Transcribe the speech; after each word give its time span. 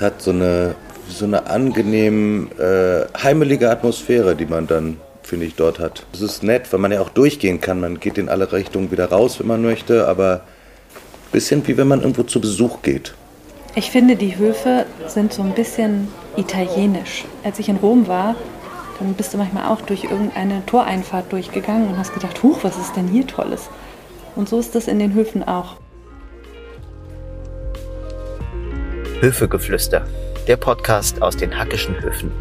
Es 0.00 0.06
hat 0.06 0.22
so 0.22 0.30
eine, 0.30 0.76
so 1.10 1.26
eine 1.26 1.46
angenehm 1.50 2.48
äh, 2.58 3.02
heimelige 3.22 3.70
Atmosphäre, 3.70 4.34
die 4.34 4.46
man 4.46 4.66
dann, 4.66 4.96
finde 5.22 5.44
ich, 5.44 5.56
dort 5.56 5.78
hat. 5.78 6.06
Es 6.14 6.22
ist 6.22 6.42
nett, 6.42 6.72
weil 6.72 6.80
man 6.80 6.90
ja 6.90 7.02
auch 7.02 7.10
durchgehen 7.10 7.60
kann. 7.60 7.82
Man 7.82 8.00
geht 8.00 8.16
in 8.16 8.30
alle 8.30 8.50
Richtungen 8.50 8.90
wieder 8.90 9.10
raus, 9.10 9.40
wenn 9.40 9.46
man 9.46 9.60
möchte, 9.60 10.08
aber 10.08 10.36
ein 10.36 11.32
bisschen 11.32 11.68
wie 11.68 11.76
wenn 11.76 11.86
man 11.86 12.00
irgendwo 12.00 12.22
zu 12.22 12.40
Besuch 12.40 12.80
geht. 12.80 13.12
Ich 13.74 13.90
finde, 13.90 14.16
die 14.16 14.38
Höfe 14.38 14.86
sind 15.06 15.34
so 15.34 15.42
ein 15.42 15.52
bisschen 15.52 16.08
italienisch. 16.34 17.26
Als 17.44 17.58
ich 17.58 17.68
in 17.68 17.76
Rom 17.76 18.08
war, 18.08 18.36
dann 19.00 19.12
bist 19.12 19.34
du 19.34 19.36
manchmal 19.36 19.66
auch 19.66 19.82
durch 19.82 20.04
irgendeine 20.04 20.64
Toreinfahrt 20.64 21.30
durchgegangen 21.30 21.88
und 21.88 21.98
hast 21.98 22.14
gedacht, 22.14 22.42
huch, 22.42 22.60
was 22.62 22.78
ist 22.78 22.96
denn 22.96 23.08
hier 23.08 23.26
Tolles? 23.26 23.68
Und 24.34 24.48
so 24.48 24.58
ist 24.58 24.74
das 24.74 24.88
in 24.88 24.98
den 24.98 25.12
Höfen 25.12 25.46
auch. 25.46 25.76
Höfegeflüster, 29.20 30.06
der 30.48 30.56
Podcast 30.56 31.20
aus 31.20 31.36
den 31.36 31.58
hackischen 31.58 32.00
Höfen. 32.00 32.32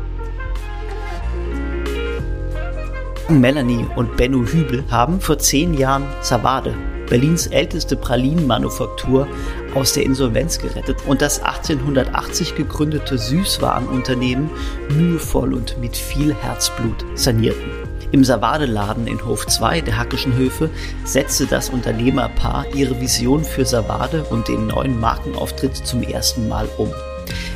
Melanie 3.28 3.86
und 3.98 4.16
Benno 4.16 4.46
Hübel 4.46 4.86
haben 4.90 5.20
vor 5.20 5.38
zehn 5.40 5.74
Jahren 5.74 6.08
Savade, 6.22 6.74
Berlins 7.10 7.48
älteste 7.48 7.98
Pralinenmanufaktur, 7.98 9.28
aus 9.76 9.92
der 9.92 10.04
Insolvenz 10.04 10.58
gerettet 10.58 11.06
und 11.06 11.22
das 11.22 11.44
1880 11.44 12.56
gegründete 12.56 13.18
Süßwarenunternehmen 13.18 14.50
mühevoll 14.96 15.54
und 15.54 15.78
mit 15.80 15.98
viel 15.98 16.34
Herzblut 16.34 17.06
sanierten. 17.16 17.89
Im 18.12 18.24
Savade-Laden 18.24 19.06
in 19.06 19.24
Hof 19.24 19.46
2 19.46 19.82
der 19.82 20.00
Hackischen 20.00 20.36
Höfe 20.36 20.72
setzte 21.04 21.46
das 21.46 21.70
Unternehmerpaar 21.70 22.66
ihre 22.74 23.00
Vision 23.00 23.44
für 23.44 23.66
Savade 23.66 24.24
und 24.32 24.48
den 24.48 24.66
neuen 24.66 25.00
Markenauftritt 25.00 25.76
zum 25.76 26.02
ersten 26.02 26.48
Mal 26.48 26.68
um. 26.80 26.92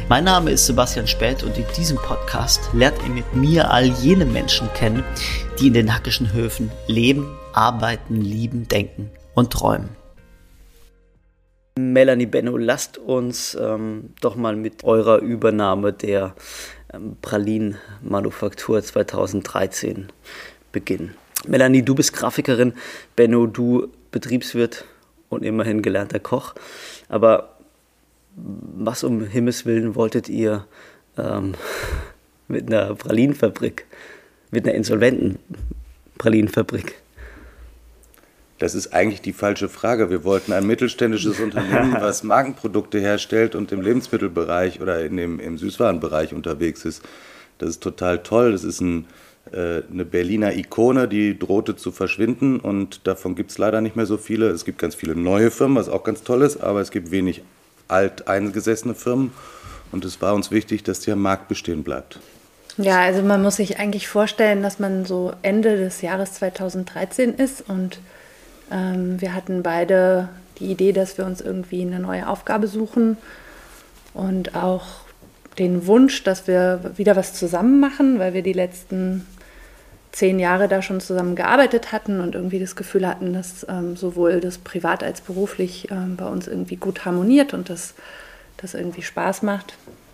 Mein 0.09 0.25
Name 0.25 0.51
ist 0.51 0.67
Sebastian 0.67 1.07
Späth 1.07 1.41
und 1.41 1.57
in 1.57 1.65
diesem 1.75 1.97
Podcast 1.97 2.69
lernt 2.73 3.01
ihr 3.01 3.09
mit 3.09 3.33
mir 3.33 3.71
all 3.71 3.85
jene 3.85 4.25
Menschen 4.25 4.71
kennen, 4.75 5.03
die 5.59 5.67
in 5.67 5.73
den 5.73 5.91
Hackischen 5.91 6.33
Höfen 6.33 6.71
leben, 6.85 7.35
arbeiten, 7.53 8.21
lieben, 8.21 8.67
denken 8.67 9.09
und 9.33 9.51
träumen. 9.51 9.89
Melanie 11.79 12.27
Benno, 12.27 12.55
lasst 12.57 12.99
uns 12.99 13.57
ähm, 13.59 14.11
doch 14.21 14.35
mal 14.35 14.55
mit 14.55 14.83
eurer 14.83 15.17
Übernahme 15.17 15.91
der 15.91 16.35
ähm, 16.93 17.17
Pralinen-Manufaktur 17.21 18.83
2013 18.83 20.11
beginnen. 20.73 21.15
Melanie, 21.47 21.83
du 21.83 21.95
bist 21.95 22.11
Grafikerin, 22.11 22.73
Benno, 23.15 23.47
du 23.47 23.87
Betriebswirt 24.11 24.83
und 25.29 25.43
immerhin 25.43 25.81
gelernter 25.81 26.19
Koch. 26.19 26.53
Aber 27.07 27.57
was 28.35 29.03
um 29.03 29.25
Himmels 29.25 29.65
Willen 29.65 29.95
wolltet 29.95 30.27
ihr 30.27 30.65
ähm, 31.17 31.53
mit 32.49 32.67
einer 32.67 32.95
Pralinenfabrik, 32.95 33.85
mit 34.51 34.65
einer 34.65 34.75
insolventen 34.75 35.39
Pralinenfabrik? 36.17 36.95
Das 38.59 38.75
ist 38.75 38.93
eigentlich 38.93 39.21
die 39.21 39.33
falsche 39.33 39.67
Frage. 39.67 40.09
Wir 40.09 40.23
wollten 40.23 40.53
ein 40.53 40.65
mittelständisches 40.65 41.39
Unternehmen, 41.39 41.93
was 41.99 42.23
Markenprodukte 42.23 42.99
herstellt 42.99 43.55
und 43.55 43.71
im 43.71 43.81
Lebensmittelbereich 43.81 44.79
oder 44.79 45.03
in 45.03 45.17
dem, 45.17 45.39
im 45.39 45.57
Süßwarenbereich 45.57 46.33
unterwegs 46.33 46.85
ist. 46.85 47.01
Das 47.57 47.69
ist 47.69 47.83
total 47.83 48.23
toll. 48.23 48.51
Das 48.51 48.63
ist 48.63 48.79
ein, 48.79 49.05
eine 49.51 50.05
Berliner 50.05 50.55
Ikone, 50.55 51.07
die 51.07 51.37
drohte 51.37 51.75
zu 51.75 51.91
verschwinden 51.91 52.59
und 52.59 53.05
davon 53.05 53.35
gibt 53.35 53.51
es 53.51 53.57
leider 53.57 53.81
nicht 53.81 53.95
mehr 53.95 54.05
so 54.05 54.17
viele. 54.17 54.47
Es 54.49 54.65
gibt 54.65 54.79
ganz 54.79 54.95
viele 54.95 55.15
neue 55.15 55.51
Firmen, 55.51 55.77
was 55.77 55.89
auch 55.89 56.03
ganz 56.03 56.23
toll 56.23 56.41
ist, 56.41 56.57
aber 56.57 56.81
es 56.81 56.91
gibt 56.91 57.11
wenig 57.11 57.43
alt 57.87 58.27
eingesessene 58.27 58.95
Firmen 58.95 59.31
und 59.91 60.05
es 60.05 60.21
war 60.21 60.33
uns 60.33 60.49
wichtig, 60.49 60.83
dass 60.83 61.01
der 61.01 61.15
Markt 61.15 61.49
bestehen 61.49 61.83
bleibt. 61.83 62.19
Ja, 62.77 63.01
also 63.01 63.21
man 63.21 63.43
muss 63.43 63.57
sich 63.57 63.79
eigentlich 63.79 64.07
vorstellen, 64.07 64.63
dass 64.63 64.79
man 64.79 65.05
so 65.05 65.33
Ende 65.43 65.77
des 65.77 66.01
Jahres 66.01 66.33
2013 66.33 67.35
ist 67.35 67.69
und 67.69 67.99
ähm, 68.71 69.21
wir 69.21 69.35
hatten 69.35 69.61
beide 69.61 70.29
die 70.59 70.71
Idee, 70.71 70.91
dass 70.91 71.17
wir 71.17 71.25
uns 71.25 71.41
irgendwie 71.41 71.81
eine 71.81 71.99
neue 71.99 72.27
Aufgabe 72.27 72.67
suchen 72.67 73.17
und 74.13 74.55
auch 74.55 75.03
den 75.59 75.87
Wunsch, 75.87 76.23
dass 76.23 76.47
wir 76.47 76.91
wieder 76.95 77.15
was 77.15 77.33
zusammen 77.33 77.79
machen, 77.79 78.19
weil 78.19 78.33
wir 78.33 78.41
die 78.41 78.53
letzten 78.53 79.25
zehn 80.11 80.39
Jahre 80.39 80.67
da 80.67 80.81
schon 80.81 80.99
zusammen 80.99 81.35
gearbeitet 81.35 81.91
hatten 81.91 82.21
und 82.21 82.35
irgendwie 82.35 82.59
das 82.59 82.75
Gefühl 82.75 83.07
hatten, 83.07 83.33
dass 83.33 83.65
ähm, 83.67 83.95
sowohl 83.95 84.39
das 84.39 84.59
privat 84.59 85.03
als 85.03 85.21
beruflich 85.21 85.89
ähm, 85.91 86.15
bei 86.15 86.25
uns 86.25 86.47
irgendwie 86.47 86.75
gut 86.75 87.03
harmoniert 87.05 87.53
und 87.53 87.69
dass 87.69 87.95
das 88.57 88.75
irgendwie 88.75 89.01
Spaß 89.01 89.41
macht. 89.41 89.73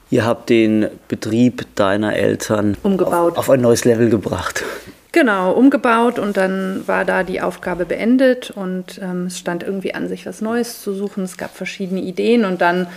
Ihr 0.09 0.25
habt 0.25 0.49
den 0.49 0.88
Betrieb 1.07 1.66
deiner 1.75 2.16
Eltern 2.16 2.78
umgebaut. 2.81 3.33
Auf, 3.33 3.39
auf 3.39 3.49
ein 3.49 3.61
neues 3.61 3.85
Level 3.85 4.09
gebracht. 4.09 4.63
Genau, 5.11 5.51
umgebaut 5.51 6.17
und 6.17 6.38
dann 6.38 6.88
war 6.88 7.03
da 7.03 7.23
die 7.23 7.41
Aufgabe 7.41 7.85
beendet 7.85 8.51
und 8.51 8.99
ähm, 9.03 9.25
es 9.25 9.38
stand 9.38 9.63
irgendwie 9.63 9.94
an, 9.94 10.07
sich 10.07 10.25
was 10.25 10.39
Neues 10.39 10.81
zu 10.81 10.94
suchen. 10.94 11.23
Es 11.23 11.38
gab 11.38 11.55
verschiedene 11.55 12.01
Ideen 12.01 12.45
und 12.45 12.61
dann 12.61 12.88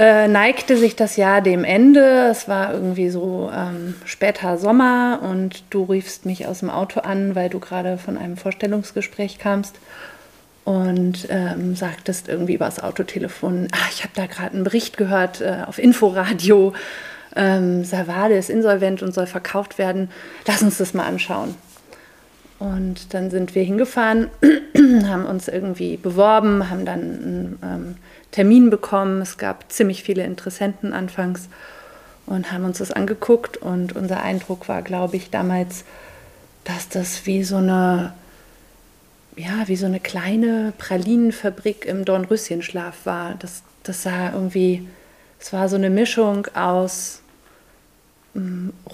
äh, 0.00 0.28
neigte 0.28 0.78
sich 0.78 0.96
das 0.96 1.16
Jahr 1.16 1.42
dem 1.42 1.62
Ende. 1.62 2.28
Es 2.30 2.48
war 2.48 2.72
irgendwie 2.72 3.10
so 3.10 3.50
ähm, 3.54 3.94
später 4.06 4.56
Sommer 4.56 5.20
und 5.22 5.62
du 5.68 5.84
riefst 5.84 6.24
mich 6.24 6.46
aus 6.46 6.60
dem 6.60 6.70
Auto 6.70 7.00
an, 7.00 7.34
weil 7.34 7.50
du 7.50 7.60
gerade 7.60 7.98
von 7.98 8.16
einem 8.16 8.38
Vorstellungsgespräch 8.38 9.38
kamst 9.38 9.76
und 10.64 11.28
ähm, 11.28 11.76
sagtest 11.76 12.28
irgendwie 12.28 12.54
übers 12.54 12.82
Autotelefon, 12.82 13.68
ah, 13.72 13.88
ich 13.92 14.02
habe 14.02 14.14
da 14.14 14.24
gerade 14.24 14.54
einen 14.54 14.64
Bericht 14.64 14.96
gehört 14.96 15.42
äh, 15.42 15.58
auf 15.66 15.78
Inforadio 15.78 16.72
ähm, 17.36 17.84
Savade 17.84 18.34
ist 18.34 18.50
insolvent 18.50 19.02
und 19.02 19.14
soll 19.14 19.26
verkauft 19.26 19.78
werden. 19.78 20.10
Lass 20.46 20.62
uns 20.62 20.78
das 20.78 20.94
mal 20.94 21.06
anschauen. 21.06 21.54
Und 22.58 23.14
dann 23.14 23.30
sind 23.30 23.54
wir 23.54 23.62
hingefahren, 23.62 24.28
haben 25.06 25.26
uns 25.26 25.48
irgendwie 25.48 25.96
beworben, 25.96 26.70
haben 26.70 26.84
dann 26.84 27.00
einen 27.00 27.58
ähm, 27.62 27.96
Termin 28.30 28.70
bekommen. 28.70 29.22
Es 29.22 29.38
gab 29.38 29.70
ziemlich 29.72 30.02
viele 30.02 30.24
Interessenten 30.24 30.92
anfangs 30.92 31.48
und 32.26 32.52
haben 32.52 32.64
uns 32.64 32.78
das 32.78 32.92
angeguckt. 32.92 33.56
Und 33.56 33.96
unser 33.96 34.22
Eindruck 34.22 34.68
war, 34.68 34.82
glaube 34.82 35.16
ich, 35.16 35.30
damals, 35.30 35.84
dass 36.64 36.88
das 36.88 37.26
wie 37.26 37.42
so 37.42 37.56
eine, 37.56 38.12
ja, 39.36 39.66
wie 39.66 39.76
so 39.76 39.86
eine 39.86 40.00
kleine 40.00 40.72
Pralinenfabrik 40.78 41.84
im 41.86 42.04
Dornröschenschlaf 42.04 43.04
war. 43.04 43.34
Das, 43.38 43.62
das 43.82 44.02
sah 44.02 44.32
irgendwie, 44.32 44.86
es 45.38 45.52
war 45.52 45.68
so 45.68 45.76
eine 45.76 45.90
Mischung 45.90 46.46
aus 46.54 47.22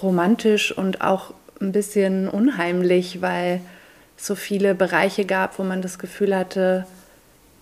romantisch 0.01 0.75
und 0.75 1.01
auch 1.01 1.33
ein 1.61 1.71
bisschen 1.71 2.27
unheimlich, 2.27 3.21
weil 3.21 3.61
es 4.17 4.25
so 4.25 4.35
viele 4.35 4.73
Bereiche 4.73 5.25
gab, 5.25 5.59
wo 5.59 5.63
man 5.63 5.81
das 5.81 5.99
Gefühl 5.99 6.35
hatte, 6.35 6.85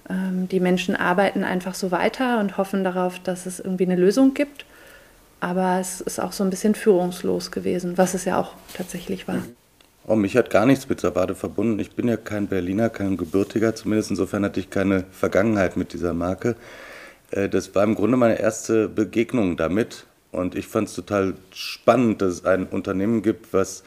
die 0.07 0.59
Menschen 0.59 0.95
arbeiten 0.95 1.43
einfach 1.43 1.73
so 1.73 1.91
weiter 1.91 2.39
und 2.39 2.57
hoffen 2.57 2.83
darauf, 2.83 3.19
dass 3.19 3.45
es 3.45 3.59
irgendwie 3.59 3.85
eine 3.85 3.95
Lösung 3.95 4.33
gibt. 4.33 4.65
Aber 5.39 5.79
es 5.79 6.01
ist 6.01 6.19
auch 6.19 6.31
so 6.31 6.43
ein 6.43 6.49
bisschen 6.49 6.75
führungslos 6.75 7.51
gewesen, 7.51 7.97
was 7.97 8.13
es 8.13 8.25
ja 8.25 8.39
auch 8.39 8.53
tatsächlich 8.75 9.27
war. 9.27 9.43
Oh, 10.07 10.15
mich 10.15 10.37
hat 10.37 10.51
gar 10.51 10.67
nichts 10.67 10.87
mit 10.87 11.01
Savade 11.01 11.33
verbunden. 11.33 11.79
Ich 11.79 11.91
bin 11.91 12.07
ja 12.07 12.17
kein 12.17 12.47
Berliner, 12.47 12.89
kein 12.89 13.17
Gebürtiger. 13.17 13.75
Zumindest 13.75 14.11
insofern 14.11 14.45
hatte 14.45 14.59
ich 14.59 14.69
keine 14.69 15.05
Vergangenheit 15.11 15.77
mit 15.77 15.93
dieser 15.93 16.13
Marke. 16.13 16.55
Äh, 17.31 17.49
das 17.49 17.73
war 17.73 17.83
im 17.83 17.95
Grunde 17.95 18.15
meine 18.15 18.39
erste 18.39 18.87
Begegnung 18.87 19.57
damit. 19.57 20.05
Und 20.31 20.53
ich 20.53 20.67
fand 20.67 20.89
es 20.89 20.95
total 20.95 21.33
spannend, 21.51 22.21
dass 22.21 22.33
es 22.33 22.45
ein 22.45 22.67
Unternehmen 22.67 23.23
gibt, 23.23 23.53
was 23.53 23.83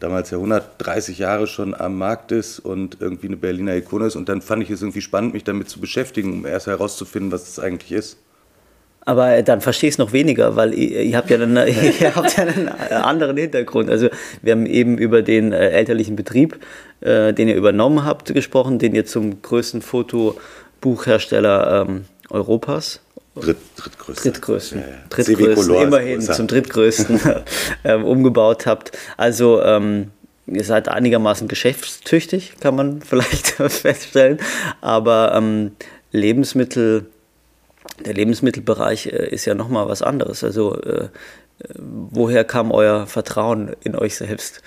damals 0.00 0.30
ja 0.30 0.38
130 0.38 1.18
Jahre 1.18 1.46
schon 1.46 1.74
am 1.74 1.98
Markt 1.98 2.32
ist 2.32 2.60
und 2.60 2.98
irgendwie 3.00 3.26
eine 3.26 3.36
Berliner 3.36 3.76
Ikone 3.76 4.06
ist. 4.06 4.16
Und 4.16 4.28
dann 4.28 4.42
fand 4.42 4.62
ich 4.62 4.70
es 4.70 4.82
irgendwie 4.82 5.00
spannend, 5.00 5.34
mich 5.34 5.44
damit 5.44 5.68
zu 5.68 5.80
beschäftigen, 5.80 6.32
um 6.32 6.46
erst 6.46 6.66
herauszufinden, 6.66 7.32
was 7.32 7.48
es 7.48 7.58
eigentlich 7.58 7.92
ist. 7.92 8.18
Aber 9.08 9.42
dann 9.42 9.60
verstehe 9.62 9.88
ich 9.88 9.94
es 9.94 9.98
noch 9.98 10.12
weniger, 10.12 10.54
weil 10.54 10.74
ihr, 10.74 11.00
ihr, 11.00 11.16
habt 11.16 11.30
ja 11.30 11.38
einen, 11.38 11.56
ihr 12.00 12.14
habt 12.14 12.36
ja 12.36 12.44
einen 12.44 12.68
anderen 12.68 13.38
Hintergrund. 13.38 13.88
Also 13.88 14.10
wir 14.42 14.52
haben 14.52 14.66
eben 14.66 14.98
über 14.98 15.22
den 15.22 15.52
äh, 15.52 15.70
elterlichen 15.70 16.14
Betrieb, 16.14 16.58
äh, 17.00 17.32
den 17.32 17.48
ihr 17.48 17.56
übernommen 17.56 18.04
habt, 18.04 18.34
gesprochen, 18.34 18.78
den 18.78 18.94
ihr 18.94 19.06
zum 19.06 19.40
größten 19.40 19.80
Fotobuchhersteller 19.80 21.86
ähm, 21.88 22.04
Europas 22.28 23.00
Dritt, 23.40 23.58
drittgrößten. 23.76 24.32
Drittgrößten. 24.32 24.80
Ja, 24.80 24.86
ja. 24.86 24.94
drittgrößten 25.10 25.74
immerhin 25.74 26.20
zum 26.20 26.46
drittgrößten 26.46 27.20
ähm, 27.84 28.04
umgebaut 28.04 28.66
habt. 28.66 28.92
Also 29.16 29.62
ähm, 29.62 30.10
ihr 30.46 30.64
seid 30.64 30.88
einigermaßen 30.88 31.48
geschäftstüchtig, 31.48 32.54
kann 32.60 32.74
man 32.74 33.00
vielleicht 33.08 33.48
feststellen. 33.48 34.38
Aber 34.80 35.34
ähm, 35.34 35.72
Lebensmittel, 36.12 37.06
der 38.04 38.14
Lebensmittelbereich 38.14 39.06
äh, 39.06 39.28
ist 39.28 39.44
ja 39.44 39.54
nochmal 39.54 39.88
was 39.88 40.02
anderes. 40.02 40.44
Also 40.44 40.80
äh, 40.80 41.04
äh, 41.04 41.08
woher 41.76 42.44
kam 42.44 42.70
euer 42.70 43.06
Vertrauen 43.06 43.74
in 43.82 43.96
euch 43.96 44.16
selbst? 44.16 44.62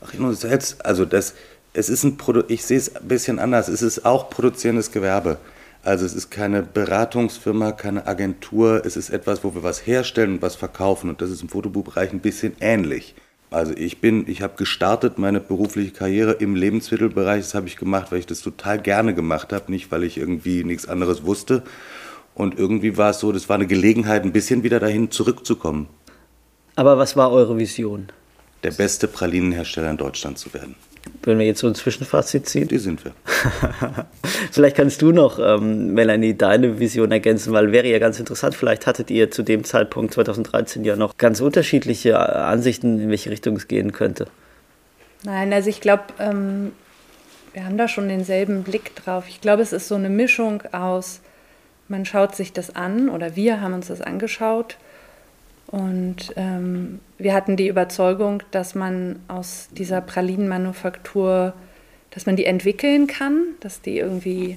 Ach, 0.00 0.14
in 0.14 0.24
uns 0.24 0.40
selbst, 0.40 0.84
also 0.84 1.04
das, 1.04 1.34
es 1.72 1.88
ist 1.88 2.04
ein 2.04 2.16
Produ 2.16 2.42
ich 2.48 2.64
sehe 2.64 2.78
es 2.78 2.94
ein 2.94 3.08
bisschen 3.08 3.38
anders. 3.38 3.68
Es 3.68 3.82
ist 3.82 4.04
auch 4.04 4.30
produzierendes 4.30 4.92
Gewerbe. 4.92 5.38
Also 5.84 6.06
es 6.06 6.14
ist 6.14 6.30
keine 6.30 6.62
Beratungsfirma, 6.62 7.72
keine 7.72 8.06
Agentur, 8.06 8.86
es 8.86 8.96
ist 8.96 9.10
etwas, 9.10 9.44
wo 9.44 9.54
wir 9.54 9.62
was 9.62 9.86
herstellen 9.86 10.36
und 10.36 10.42
was 10.42 10.56
verkaufen 10.56 11.10
und 11.10 11.20
das 11.20 11.30
ist 11.30 11.42
im 11.42 11.50
Fotobuchbereich 11.50 12.10
ein 12.10 12.20
bisschen 12.20 12.56
ähnlich. 12.60 13.14
Also 13.50 13.74
ich 13.76 14.00
bin, 14.00 14.24
ich 14.26 14.40
habe 14.40 14.54
gestartet 14.56 15.18
meine 15.18 15.40
berufliche 15.40 15.92
Karriere 15.92 16.32
im 16.32 16.56
Lebensmittelbereich, 16.56 17.42
das 17.42 17.54
habe 17.54 17.68
ich 17.68 17.76
gemacht, 17.76 18.10
weil 18.10 18.20
ich 18.20 18.26
das 18.26 18.40
total 18.40 18.80
gerne 18.80 19.14
gemacht 19.14 19.52
habe, 19.52 19.70
nicht 19.70 19.92
weil 19.92 20.04
ich 20.04 20.16
irgendwie 20.16 20.64
nichts 20.64 20.88
anderes 20.88 21.24
wusste. 21.24 21.62
Und 22.34 22.58
irgendwie 22.58 22.96
war 22.96 23.10
es 23.10 23.20
so, 23.20 23.30
das 23.30 23.50
war 23.50 23.56
eine 23.56 23.66
Gelegenheit, 23.66 24.24
ein 24.24 24.32
bisschen 24.32 24.62
wieder 24.62 24.80
dahin 24.80 25.10
zurückzukommen. 25.10 25.86
Aber 26.76 26.96
was 26.96 27.14
war 27.14 27.30
eure 27.30 27.58
Vision? 27.58 28.08
Der 28.64 28.72
beste 28.72 29.06
Pralinenhersteller 29.06 29.90
in 29.90 29.98
Deutschland 29.98 30.38
zu 30.38 30.52
werden. 30.54 30.74
Wenn 31.22 31.38
wir 31.38 31.46
jetzt 31.46 31.60
so 31.60 31.66
ein 31.66 31.74
Zwischenfazit 31.74 32.48
ziehen? 32.48 32.68
Die 32.68 32.78
sind 32.78 33.04
wir. 33.04 33.12
vielleicht 34.52 34.76
kannst 34.76 35.00
du 35.02 35.12
noch, 35.12 35.38
ähm, 35.38 35.94
Melanie, 35.94 36.34
deine 36.34 36.78
Vision 36.78 37.12
ergänzen, 37.12 37.52
weil 37.52 37.72
wäre 37.72 37.86
ja 37.88 37.98
ganz 37.98 38.18
interessant. 38.18 38.54
Vielleicht 38.54 38.86
hattet 38.86 39.10
ihr 39.10 39.30
zu 39.30 39.42
dem 39.42 39.64
Zeitpunkt 39.64 40.14
2013 40.14 40.84
ja 40.84 40.96
noch 40.96 41.16
ganz 41.16 41.40
unterschiedliche 41.40 42.10
äh, 42.10 42.14
Ansichten, 42.14 43.00
in 43.00 43.10
welche 43.10 43.30
Richtung 43.30 43.56
es 43.56 43.68
gehen 43.68 43.92
könnte. 43.92 44.26
Nein, 45.24 45.52
also 45.52 45.70
ich 45.70 45.80
glaube, 45.80 46.04
ähm, 46.18 46.72
wir 47.54 47.64
haben 47.64 47.78
da 47.78 47.88
schon 47.88 48.08
denselben 48.08 48.62
Blick 48.62 48.94
drauf. 48.96 49.24
Ich 49.28 49.40
glaube, 49.40 49.62
es 49.62 49.72
ist 49.72 49.88
so 49.88 49.94
eine 49.94 50.10
Mischung 50.10 50.62
aus, 50.72 51.20
man 51.88 52.04
schaut 52.04 52.34
sich 52.34 52.52
das 52.52 52.74
an 52.74 53.08
oder 53.08 53.36
wir 53.36 53.60
haben 53.60 53.74
uns 53.74 53.88
das 53.88 54.00
angeschaut 54.00 54.76
und 55.74 56.32
ähm, 56.36 57.00
wir 57.18 57.34
hatten 57.34 57.56
die 57.56 57.66
Überzeugung, 57.66 58.44
dass 58.52 58.76
man 58.76 59.18
aus 59.26 59.70
dieser 59.72 60.00
Pralinenmanufaktur, 60.00 61.52
dass 62.12 62.26
man 62.26 62.36
die 62.36 62.46
entwickeln 62.46 63.08
kann, 63.08 63.42
dass 63.58 63.80
die 63.80 63.98
irgendwie 63.98 64.56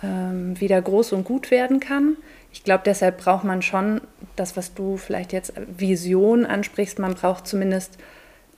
ähm, 0.00 0.60
wieder 0.60 0.80
groß 0.80 1.12
und 1.14 1.24
gut 1.24 1.50
werden 1.50 1.80
kann. 1.80 2.16
Ich 2.52 2.62
glaube, 2.62 2.84
deshalb 2.86 3.18
braucht 3.18 3.42
man 3.42 3.62
schon 3.62 4.00
das, 4.36 4.56
was 4.56 4.74
du 4.74 4.96
vielleicht 4.96 5.32
jetzt 5.32 5.54
Vision 5.76 6.46
ansprichst, 6.46 7.00
man 7.00 7.14
braucht 7.14 7.48
zumindest 7.48 7.98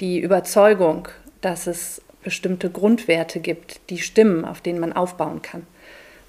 die 0.00 0.21
Überzeugung, 0.21 1.09
dass 1.41 1.67
es 1.67 2.03
bestimmte 2.23 2.69
Grundwerte 2.69 3.41
gibt, 3.41 3.81
die 3.88 4.00
stimmen, 4.00 4.44
auf 4.44 4.61
denen 4.61 4.81
man 4.81 4.93
aufbauen 4.93 5.41
kann. 5.41 5.67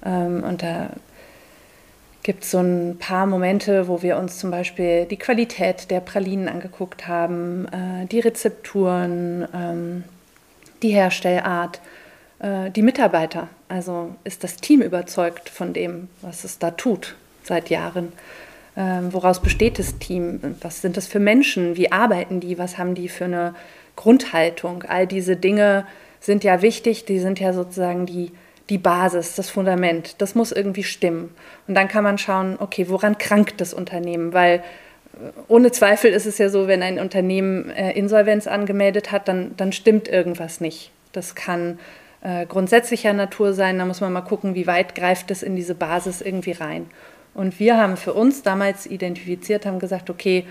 Ähm, 0.02 0.44
und 0.44 0.62
da 0.62 0.88
gibt 2.22 2.44
es 2.44 2.52
so 2.52 2.58
ein 2.58 2.98
paar 2.98 3.26
Momente, 3.26 3.88
wo 3.88 4.02
wir 4.02 4.16
uns 4.16 4.38
zum 4.38 4.50
Beispiel 4.50 5.06
die 5.06 5.16
Qualität 5.16 5.90
der 5.90 6.00
Pralinen 6.00 6.48
angeguckt 6.48 7.08
haben, 7.08 7.66
äh, 7.66 8.06
die 8.06 8.20
Rezepturen, 8.20 9.48
ähm, 9.54 10.04
die 10.82 10.90
Herstellart, 10.90 11.80
äh, 12.38 12.70
die 12.70 12.82
Mitarbeiter. 12.82 13.48
Also 13.68 14.14
ist 14.24 14.44
das 14.44 14.56
Team 14.56 14.82
überzeugt 14.82 15.48
von 15.48 15.72
dem, 15.72 16.08
was 16.20 16.44
es 16.44 16.58
da 16.58 16.70
tut 16.70 17.16
seit 17.42 17.70
Jahren? 17.70 18.12
Ähm, 18.76 19.12
woraus 19.12 19.40
besteht 19.42 19.78
das 19.78 19.98
Team? 19.98 20.56
Was 20.60 20.80
sind 20.80 20.96
das 20.96 21.06
für 21.06 21.20
Menschen? 21.20 21.76
Wie 21.76 21.90
arbeiten 21.90 22.40
die? 22.40 22.56
Was 22.58 22.78
haben 22.78 22.94
die 22.94 23.08
für 23.08 23.24
eine 23.24 23.54
Grundhaltung? 23.96 24.84
All 24.84 25.06
diese 25.06 25.36
Dinge 25.36 25.86
sind 26.20 26.44
ja 26.44 26.62
wichtig, 26.62 27.04
die 27.04 27.18
sind 27.18 27.40
ja 27.40 27.52
sozusagen 27.52 28.06
die 28.06 28.30
die 28.70 28.78
Basis, 28.78 29.34
das 29.34 29.50
Fundament, 29.50 30.20
das 30.20 30.34
muss 30.34 30.52
irgendwie 30.52 30.84
stimmen. 30.84 31.34
Und 31.66 31.74
dann 31.74 31.88
kann 31.88 32.04
man 32.04 32.18
schauen, 32.18 32.56
okay, 32.58 32.86
woran 32.88 33.18
krankt 33.18 33.60
das 33.60 33.74
Unternehmen? 33.74 34.32
Weil 34.32 34.62
äh, 35.14 35.30
ohne 35.48 35.72
Zweifel 35.72 36.12
ist 36.12 36.26
es 36.26 36.38
ja 36.38 36.48
so, 36.48 36.68
wenn 36.68 36.82
ein 36.82 36.98
Unternehmen 36.98 37.70
äh, 37.70 37.92
Insolvenz 37.92 38.46
angemeldet 38.46 39.12
hat, 39.12 39.28
dann, 39.28 39.56
dann 39.56 39.72
stimmt 39.72 40.08
irgendwas 40.08 40.60
nicht. 40.60 40.90
Das 41.12 41.34
kann 41.34 41.78
äh, 42.22 42.46
grundsätzlicher 42.46 43.12
Natur 43.12 43.52
sein, 43.52 43.78
da 43.78 43.84
muss 43.84 44.00
man 44.00 44.12
mal 44.12 44.20
gucken, 44.22 44.54
wie 44.54 44.66
weit 44.66 44.94
greift 44.94 45.30
es 45.30 45.42
in 45.42 45.56
diese 45.56 45.74
Basis 45.74 46.20
irgendwie 46.20 46.52
rein. 46.52 46.86
Und 47.34 47.58
wir 47.58 47.76
haben 47.76 47.96
für 47.96 48.12
uns 48.12 48.42
damals 48.42 48.86
identifiziert, 48.86 49.66
haben 49.66 49.78
gesagt, 49.78 50.10
okay, 50.10 50.46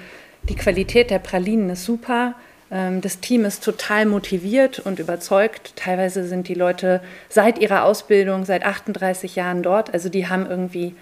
die 0.50 0.56
Qualität 0.56 1.12
der 1.12 1.20
Pralinen 1.20 1.70
ist 1.70 1.86
super, 1.86 2.36
das 2.72 3.20
Team 3.20 3.44
ist 3.44 3.66
total 3.66 4.06
motiviert 4.06 4.80
und 4.80 5.00
überzeugt. 5.00 5.76
Teilweise 5.76 6.26
sind 6.26 6.48
die 6.48 6.54
Leute 6.54 7.02
seit 7.28 7.60
ihrer 7.60 7.84
Ausbildung, 7.84 8.46
seit 8.46 8.66
38 8.66 9.36
Jahren 9.36 9.62
dort. 9.62 9.94
Also 9.94 10.08
die 10.08 10.28
haben 10.28 10.50
irgendwie, 10.50 10.96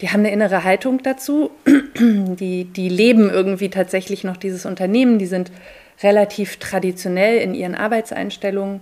die 0.00 0.08
haben 0.08 0.20
eine 0.20 0.32
innere 0.32 0.64
Haltung 0.64 1.02
dazu. 1.02 1.50
Die, 1.96 2.64
die 2.64 2.88
leben 2.88 3.28
irgendwie 3.28 3.68
tatsächlich 3.68 4.24
noch 4.24 4.38
dieses 4.38 4.64
Unternehmen. 4.64 5.18
Die 5.18 5.26
sind 5.26 5.50
relativ 6.02 6.56
traditionell 6.56 7.38
in 7.38 7.54
ihren 7.54 7.74
Arbeitseinstellungen. 7.74 8.80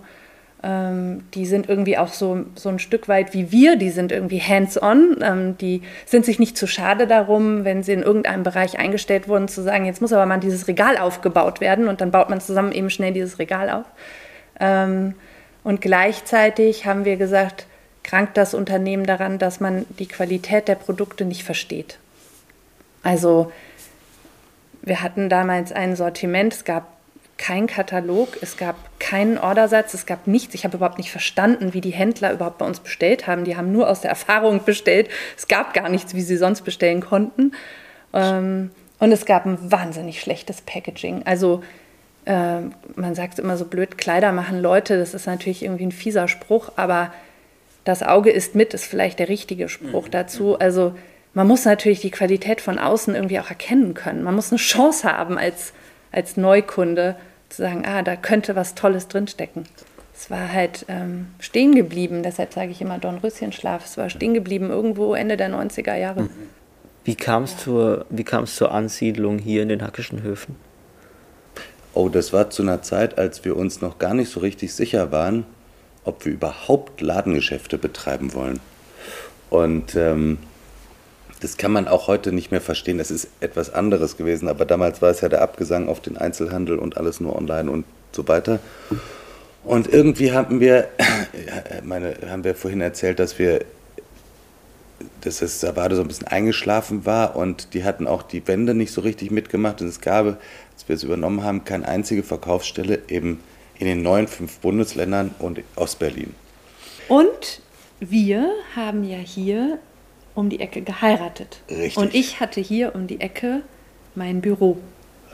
Ähm, 0.61 1.23
die 1.33 1.45
sind 1.45 1.69
irgendwie 1.69 1.97
auch 1.97 2.11
so, 2.11 2.45
so 2.55 2.67
ein 2.67 2.79
Stück 2.79 3.07
weit 3.07 3.33
wie 3.33 3.51
wir, 3.51 3.77
die 3.77 3.91
sind 3.91 4.11
irgendwie 4.11 4.41
hands-on, 4.41 5.17
ähm, 5.21 5.57
die 5.57 5.81
sind 6.05 6.25
sich 6.25 6.37
nicht 6.37 6.57
zu 6.57 6.67
schade 6.67 7.07
darum, 7.07 7.63
wenn 7.63 7.81
sie 7.81 7.93
in 7.93 8.03
irgendeinem 8.03 8.43
Bereich 8.43 8.77
eingestellt 8.77 9.29
wurden, 9.29 9.47
zu 9.47 9.61
sagen, 9.61 9.85
jetzt 9.85 10.01
muss 10.01 10.11
aber 10.11 10.25
mal 10.25 10.39
dieses 10.39 10.67
Regal 10.67 10.97
aufgebaut 10.97 11.61
werden 11.61 11.87
und 11.87 12.01
dann 12.01 12.11
baut 12.11 12.29
man 12.29 12.41
zusammen 12.41 12.73
eben 12.73 12.89
schnell 12.89 13.13
dieses 13.13 13.39
Regal 13.39 13.69
auf. 13.69 13.85
Ähm, 14.59 15.13
und 15.63 15.79
gleichzeitig 15.79 16.85
haben 16.85 17.05
wir 17.05 17.15
gesagt, 17.15 17.65
krankt 18.03 18.35
das 18.35 18.53
Unternehmen 18.53 19.05
daran, 19.05 19.39
dass 19.39 19.61
man 19.61 19.85
die 19.97 20.07
Qualität 20.07 20.67
der 20.67 20.75
Produkte 20.75 21.23
nicht 21.23 21.43
versteht. 21.43 21.99
Also 23.01 23.51
wir 24.81 25.01
hatten 25.01 25.29
damals 25.29 25.71
ein 25.71 25.95
Sortiment, 25.95 26.53
es 26.53 26.65
gab 26.65 26.98
kein 27.39 27.65
Katalog, 27.65 28.37
es 28.41 28.57
gab 28.57 28.75
keinen 28.99 29.39
Ordersatz, 29.39 29.95
es 29.95 30.05
gab 30.05 30.27
nichts. 30.27 30.53
Ich 30.53 30.65
habe 30.65 30.77
überhaupt 30.77 30.99
nicht 30.99 31.09
verstanden, 31.09 31.73
wie 31.73 31.81
die 31.81 31.89
Händler 31.89 32.33
überhaupt 32.33 32.59
bei 32.59 32.65
uns 32.65 32.81
bestellt 32.81 33.25
haben. 33.25 33.45
Die 33.45 33.57
haben 33.57 33.71
nur 33.71 33.89
aus 33.89 34.01
der 34.01 34.11
Erfahrung 34.11 34.63
bestellt. 34.65 35.09
Es 35.37 35.47
gab 35.47 35.73
gar 35.73 35.89
nichts, 35.89 36.13
wie 36.13 36.21
sie 36.21 36.37
sonst 36.37 36.61
bestellen 36.61 37.01
konnten. 37.01 37.53
Ähm, 38.13 38.71
und 38.99 39.11
es 39.11 39.25
gab 39.25 39.45
ein 39.45 39.71
wahnsinnig 39.71 40.19
schlechtes 40.19 40.61
Packaging. 40.61 41.23
Also 41.25 41.63
äh, 42.25 42.59
man 42.95 43.15
sagt 43.15 43.39
immer 43.39 43.57
so 43.57 43.65
blöd, 43.65 43.97
Kleider 43.97 44.33
machen 44.33 44.61
Leute. 44.61 44.99
Das 44.99 45.13
ist 45.13 45.25
natürlich 45.25 45.63
irgendwie 45.63 45.85
ein 45.85 45.91
fieser 45.93 46.27
Spruch, 46.27 46.73
aber 46.75 47.13
das 47.85 48.03
Auge 48.03 48.29
ist 48.29 48.53
mit, 48.53 48.73
ist 48.73 48.85
vielleicht 48.85 49.17
der 49.17 49.29
richtige 49.29 49.69
Spruch 49.69 50.07
mhm. 50.07 50.11
dazu. 50.11 50.59
Also 50.59 50.93
man 51.33 51.47
muss 51.47 51.63
natürlich 51.63 52.01
die 52.01 52.11
Qualität 52.11 52.59
von 52.59 52.77
außen 52.77 53.15
irgendwie 53.15 53.39
auch 53.39 53.49
erkennen 53.49 53.93
können. 53.93 54.23
Man 54.23 54.35
muss 54.35 54.51
eine 54.51 54.59
Chance 54.59 55.11
haben 55.11 55.37
als, 55.37 55.73
als 56.11 56.37
Neukunde 56.37 57.15
zu 57.49 57.63
sagen, 57.63 57.85
ah, 57.85 58.01
da 58.01 58.15
könnte 58.15 58.55
was 58.55 58.75
Tolles 58.75 59.07
drinstecken. 59.07 59.63
Es 60.15 60.29
war 60.29 60.51
halt 60.51 60.85
ähm, 60.89 61.27
stehen 61.39 61.75
geblieben, 61.75 62.23
deshalb 62.23 62.53
sage 62.53 62.71
ich 62.71 62.81
immer 62.81 62.99
Dornröschenschlaf. 62.99 63.85
Es 63.85 63.97
war 63.97 64.09
stehen 64.09 64.33
geblieben 64.33 64.69
irgendwo 64.69 65.13
Ende 65.13 65.37
der 65.37 65.49
90er 65.49 65.95
Jahre. 65.95 66.23
Mhm. 66.23 66.29
Wie 67.05 67.15
kam 67.15 67.43
es 67.43 67.57
zur, 67.57 68.05
zur 68.45 68.71
Ansiedlung 68.71 69.39
hier 69.39 69.63
in 69.63 69.69
den 69.69 69.81
Hackischen 69.81 70.21
Höfen? 70.21 70.57
Oh, 71.93 72.09
das 72.09 72.33
war 72.33 72.49
zu 72.49 72.61
einer 72.61 72.81
Zeit, 72.81 73.17
als 73.17 73.45
wir 73.45 73.55
uns 73.55 73.81
noch 73.81 73.97
gar 73.97 74.13
nicht 74.13 74.29
so 74.29 74.41
richtig 74.41 74.73
sicher 74.73 75.11
waren, 75.11 75.45
ob 76.03 76.25
wir 76.25 76.33
überhaupt 76.33 77.01
Ladengeschäfte 77.01 77.77
betreiben 77.77 78.33
wollen. 78.33 78.59
Und 79.49 79.95
ähm, 79.95 80.37
das 81.41 81.57
kann 81.57 81.71
man 81.71 81.87
auch 81.87 82.07
heute 82.07 82.31
nicht 82.31 82.51
mehr 82.51 82.61
verstehen. 82.61 82.97
Das 82.97 83.11
ist 83.11 83.27
etwas 83.39 83.73
anderes 83.73 84.17
gewesen, 84.17 84.47
aber 84.47 84.65
damals 84.65 85.01
war 85.01 85.09
es 85.09 85.21
ja 85.21 85.29
der 85.29 85.41
Abgesang 85.41 85.87
auf 85.87 86.01
den 86.01 86.17
Einzelhandel 86.17 86.77
und 86.77 86.97
alles 86.97 87.19
nur 87.19 87.35
online 87.35 87.71
und 87.71 87.85
so 88.11 88.27
weiter. 88.27 88.59
Und 89.63 89.87
irgendwie 89.87 90.31
haben 90.31 90.59
wir, 90.59 90.89
meine, 91.83 92.15
haben 92.29 92.43
wir 92.43 92.55
vorhin 92.55 92.81
erzählt, 92.81 93.19
dass 93.19 93.39
wir, 93.39 93.63
dass 95.21 95.39
das 95.39 95.61
Sabade 95.61 95.95
so 95.95 96.01
ein 96.01 96.07
bisschen 96.07 96.27
eingeschlafen 96.27 97.05
war 97.05 97.35
und 97.35 97.73
die 97.73 97.83
hatten 97.83 98.07
auch 98.07 98.23
die 98.23 98.45
Wände 98.47 98.73
nicht 98.73 98.91
so 98.91 99.01
richtig 99.01 99.31
mitgemacht. 99.31 99.81
Und 99.81 99.87
es 99.87 100.01
gab, 100.01 100.25
als 100.25 100.87
wir 100.87 100.95
es 100.95 101.03
übernommen 101.03 101.43
haben, 101.43 101.63
keine 101.63 101.87
einzige 101.87 102.23
Verkaufsstelle 102.23 102.99
eben 103.07 103.39
in 103.77 103.87
den 103.87 104.01
neuen 104.01 104.27
fünf 104.27 104.59
Bundesländern 104.59 105.33
und 105.39 105.61
Ostberlin. 105.77 106.35
Und 107.07 107.61
wir 108.01 108.49
haben 108.75 109.03
ja 109.03 109.17
hier 109.17 109.79
um 110.35 110.49
die 110.49 110.59
Ecke 110.59 110.81
geheiratet. 110.81 111.61
Richtig. 111.69 111.97
Und 111.97 112.13
ich 112.13 112.39
hatte 112.39 112.61
hier 112.61 112.95
um 112.95 113.07
die 113.07 113.21
Ecke 113.21 113.61
mein 114.15 114.41
Büro. 114.41 114.77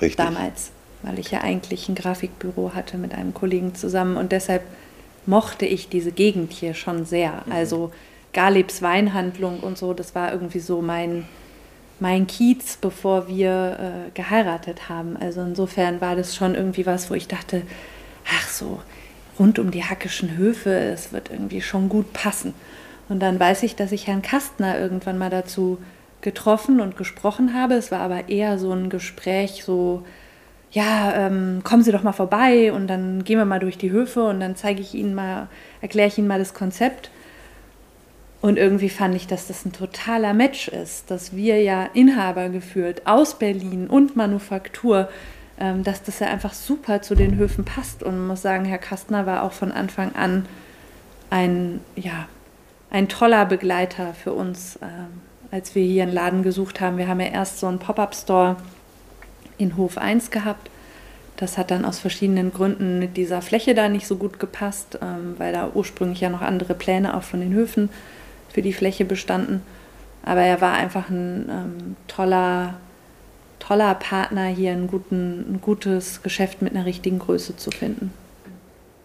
Richtig. 0.01 0.17
Damals, 0.17 0.71
weil 1.03 1.19
ich 1.19 1.31
ja 1.31 1.41
eigentlich 1.41 1.87
ein 1.89 1.95
Grafikbüro 1.95 2.73
hatte 2.73 2.97
mit 2.97 3.13
einem 3.13 3.33
Kollegen 3.33 3.75
zusammen 3.75 4.17
und 4.17 4.31
deshalb 4.31 4.63
mochte 5.25 5.65
ich 5.65 5.89
diese 5.89 6.11
Gegend 6.11 6.51
hier 6.53 6.73
schon 6.73 7.05
sehr. 7.05 7.43
Mhm. 7.45 7.51
Also 7.51 7.91
Galebs 8.33 8.81
Weinhandlung 8.81 9.61
und 9.61 9.77
so, 9.77 9.93
das 9.93 10.13
war 10.13 10.31
irgendwie 10.31 10.59
so 10.59 10.81
mein, 10.81 11.25
mein 11.99 12.27
Kiez, 12.27 12.77
bevor 12.77 13.27
wir 13.27 13.77
äh, 13.79 14.11
geheiratet 14.13 14.89
haben. 14.89 15.15
Also 15.17 15.41
insofern 15.41 16.01
war 16.01 16.15
das 16.15 16.35
schon 16.35 16.53
irgendwie 16.53 16.85
was, 16.85 17.09
wo 17.09 17.13
ich 17.13 17.27
dachte, 17.27 17.61
ach 18.29 18.49
so, 18.49 18.81
rund 19.39 19.57
um 19.59 19.71
die 19.71 19.83
Hackischen 19.83 20.37
Höfe, 20.37 20.71
es 20.71 21.13
wird 21.13 21.31
irgendwie 21.31 21.61
schon 21.61 21.89
gut 21.89 22.11
passen. 22.13 22.53
Und 23.07 23.19
dann 23.19 23.39
weiß 23.39 23.63
ich, 23.63 23.75
dass 23.75 23.91
ich 23.91 24.07
Herrn 24.07 24.21
Kastner 24.21 24.79
irgendwann 24.79 25.17
mal 25.17 25.29
dazu 25.29 25.77
getroffen 26.21 26.81
und 26.81 26.97
gesprochen 26.97 27.53
habe. 27.53 27.75
Es 27.75 27.91
war 27.91 27.99
aber 27.99 28.29
eher 28.29 28.57
so 28.57 28.71
ein 28.71 28.89
Gespräch, 28.89 29.63
so, 29.63 30.03
ja, 30.71 31.13
ähm, 31.15 31.61
kommen 31.63 31.83
Sie 31.83 31.91
doch 31.91 32.03
mal 32.03 32.13
vorbei 32.13 32.73
und 32.73 32.87
dann 32.87 33.23
gehen 33.23 33.37
wir 33.37 33.45
mal 33.45 33.59
durch 33.59 33.77
die 33.77 33.91
Höfe 33.91 34.25
und 34.25 34.39
dann 34.39 34.55
zeige 34.55 34.81
ich 34.81 34.95
Ihnen 34.95 35.13
mal, 35.13 35.47
erkläre 35.81 36.07
ich 36.07 36.17
Ihnen 36.17 36.27
mal 36.27 36.39
das 36.39 36.53
Konzept. 36.53 37.11
Und 38.41 38.57
irgendwie 38.57 38.89
fand 38.89 39.15
ich, 39.15 39.25
dass 39.25 39.47
das 39.47 39.65
ein 39.65 39.71
totaler 39.71 40.33
Match 40.33 40.67
ist, 40.67 41.09
dass 41.09 41.35
wir 41.35 41.61
ja 41.61 41.89
Inhaber 41.93 42.49
geführt 42.49 43.03
aus 43.05 43.39
Berlin 43.39 43.87
und 43.87 44.15
Manufaktur, 44.15 45.09
ähm, 45.59 45.83
dass 45.83 46.03
das 46.03 46.19
ja 46.19 46.27
einfach 46.27 46.53
super 46.53 47.01
zu 47.01 47.15
den 47.15 47.37
Höfen 47.37 47.65
passt. 47.65 48.03
Und 48.03 48.17
man 48.17 48.27
muss 48.27 48.41
sagen, 48.41 48.65
Herr 48.65 48.77
Kastner 48.77 49.25
war 49.25 49.43
auch 49.43 49.51
von 49.53 49.71
Anfang 49.71 50.13
an 50.15 50.45
ein, 51.29 51.79
ja, 51.95 52.27
ein 52.95 53.09
toller 53.09 53.45
Begleiter 53.45 54.13
für 54.13 54.31
uns, 54.31 54.79
ähm, 54.81 55.19
als 55.51 55.75
wir 55.75 55.83
hier 55.83 56.03
einen 56.03 56.13
Laden 56.13 56.43
gesucht 56.43 56.79
haben. 56.79 56.97
Wir 56.97 57.09
haben 57.09 57.19
ja 57.19 57.27
erst 57.27 57.59
so 57.59 57.67
einen 57.67 57.77
Pop-up-Store 57.77 58.55
in 59.57 59.75
Hof 59.75 59.97
1 59.97 60.31
gehabt. 60.31 60.69
Das 61.35 61.57
hat 61.57 61.71
dann 61.71 61.83
aus 61.83 61.99
verschiedenen 61.99 62.53
Gründen 62.53 62.97
mit 62.99 63.17
dieser 63.17 63.41
Fläche 63.41 63.75
da 63.75 63.89
nicht 63.89 64.07
so 64.07 64.15
gut 64.15 64.39
gepasst, 64.39 64.97
ähm, 65.01 65.35
weil 65.37 65.51
da 65.51 65.71
ursprünglich 65.73 66.21
ja 66.21 66.29
noch 66.29 66.41
andere 66.41 66.73
Pläne 66.73 67.17
auch 67.17 67.23
von 67.23 67.41
den 67.41 67.53
Höfen 67.53 67.89
für 68.47 68.61
die 68.61 68.71
Fläche 68.71 69.03
bestanden. 69.03 69.61
Aber 70.23 70.41
er 70.41 70.61
war 70.61 70.75
einfach 70.75 71.09
ein 71.09 71.49
ähm, 71.49 71.95
toller, 72.07 72.75
toller 73.59 73.93
Partner, 73.95 74.45
hier 74.45 74.71
ein, 74.71 74.87
guten, 74.87 75.55
ein 75.55 75.59
gutes 75.61 76.23
Geschäft 76.23 76.61
mit 76.61 76.73
einer 76.73 76.85
richtigen 76.85 77.19
Größe 77.19 77.57
zu 77.57 77.71
finden. 77.71 78.13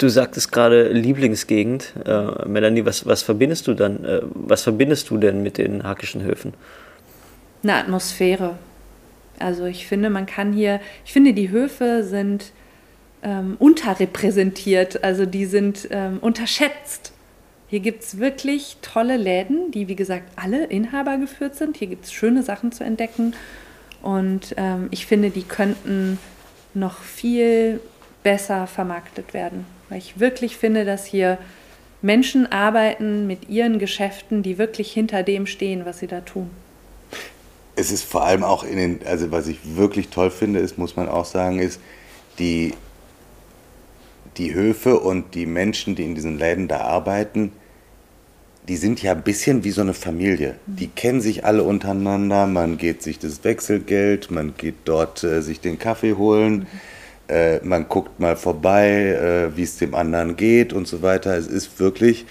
Du 0.00 0.08
sagtest 0.08 0.50
gerade 0.50 0.88
Lieblingsgegend. 0.88 1.92
Äh, 2.06 2.48
Melanie, 2.48 2.86
was, 2.86 3.04
was 3.04 3.22
verbindest 3.22 3.66
du 3.66 3.74
dann? 3.74 4.02
Äh, 4.02 4.20
was 4.32 4.62
verbindest 4.62 5.10
du 5.10 5.18
denn 5.18 5.42
mit 5.42 5.58
den 5.58 5.84
Hackischen 5.84 6.22
Höfen? 6.22 6.54
Eine 7.62 7.74
Atmosphäre. 7.74 8.56
Also 9.38 9.66
ich 9.66 9.86
finde, 9.86 10.08
man 10.08 10.24
kann 10.24 10.54
hier, 10.54 10.80
ich 11.04 11.12
finde, 11.12 11.34
die 11.34 11.50
Höfe 11.50 12.02
sind 12.02 12.52
ähm, 13.22 13.56
unterrepräsentiert, 13.58 15.04
also 15.04 15.26
die 15.26 15.44
sind 15.44 15.86
ähm, 15.90 16.16
unterschätzt. 16.22 17.12
Hier 17.68 17.80
gibt 17.80 18.02
es 18.02 18.18
wirklich 18.18 18.78
tolle 18.80 19.18
Läden, 19.18 19.70
die 19.70 19.86
wie 19.86 19.96
gesagt 19.96 20.24
alle 20.34 20.64
Inhaber 20.64 21.18
geführt 21.18 21.56
sind. 21.56 21.76
Hier 21.76 21.88
gibt 21.88 22.06
es 22.06 22.12
schöne 22.14 22.42
Sachen 22.42 22.72
zu 22.72 22.84
entdecken. 22.84 23.34
Und 24.00 24.54
ähm, 24.56 24.88
ich 24.92 25.04
finde, 25.04 25.28
die 25.28 25.42
könnten 25.42 26.18
noch 26.72 27.02
viel 27.02 27.80
besser 28.22 28.66
vermarktet 28.66 29.34
werden. 29.34 29.66
Weil 29.90 29.98
ich 29.98 30.18
wirklich 30.18 30.56
finde, 30.56 30.86
dass 30.86 31.04
hier 31.04 31.36
Menschen 32.00 32.50
arbeiten 32.50 33.26
mit 33.26 33.50
ihren 33.50 33.78
Geschäften, 33.78 34.42
die 34.42 34.56
wirklich 34.56 34.92
hinter 34.92 35.22
dem 35.22 35.46
stehen, 35.46 35.84
was 35.84 35.98
sie 35.98 36.06
da 36.06 36.20
tun. 36.20 36.50
Es 37.76 37.90
ist 37.90 38.04
vor 38.04 38.24
allem 38.24 38.42
auch 38.42 38.64
in 38.64 38.76
den, 38.76 39.00
also 39.06 39.30
was 39.30 39.46
ich 39.46 39.58
wirklich 39.76 40.08
toll 40.08 40.30
finde, 40.30 40.60
ist, 40.60 40.78
muss 40.78 40.96
man 40.96 41.08
auch 41.08 41.24
sagen, 41.24 41.58
ist, 41.58 41.80
die, 42.38 42.72
die 44.38 44.54
Höfe 44.54 44.98
und 44.98 45.34
die 45.34 45.46
Menschen, 45.46 45.94
die 45.94 46.04
in 46.04 46.14
diesen 46.14 46.38
Läden 46.38 46.68
da 46.68 46.80
arbeiten, 46.80 47.52
die 48.68 48.76
sind 48.76 49.02
ja 49.02 49.12
ein 49.12 49.22
bisschen 49.22 49.64
wie 49.64 49.70
so 49.70 49.80
eine 49.80 49.94
Familie. 49.94 50.56
Die 50.66 50.88
kennen 50.88 51.20
sich 51.20 51.44
alle 51.44 51.64
untereinander, 51.64 52.46
man 52.46 52.78
geht 52.78 53.02
sich 53.02 53.18
das 53.18 53.42
Wechselgeld, 53.44 54.30
man 54.30 54.54
geht 54.56 54.76
dort 54.84 55.24
äh, 55.24 55.42
sich 55.42 55.60
den 55.60 55.78
Kaffee 55.78 56.14
holen, 56.14 56.60
mhm. 56.60 56.66
Äh, 57.30 57.60
man 57.62 57.88
guckt 57.88 58.20
mal 58.20 58.36
vorbei, 58.36 58.90
äh, 58.90 59.56
wie 59.56 59.62
es 59.62 59.78
dem 59.78 59.94
anderen 59.94 60.36
geht 60.36 60.72
und 60.72 60.86
so 60.86 61.02
weiter. 61.02 61.36
Es 61.36 61.46
ist 61.46 61.80
wirklich 61.80 62.26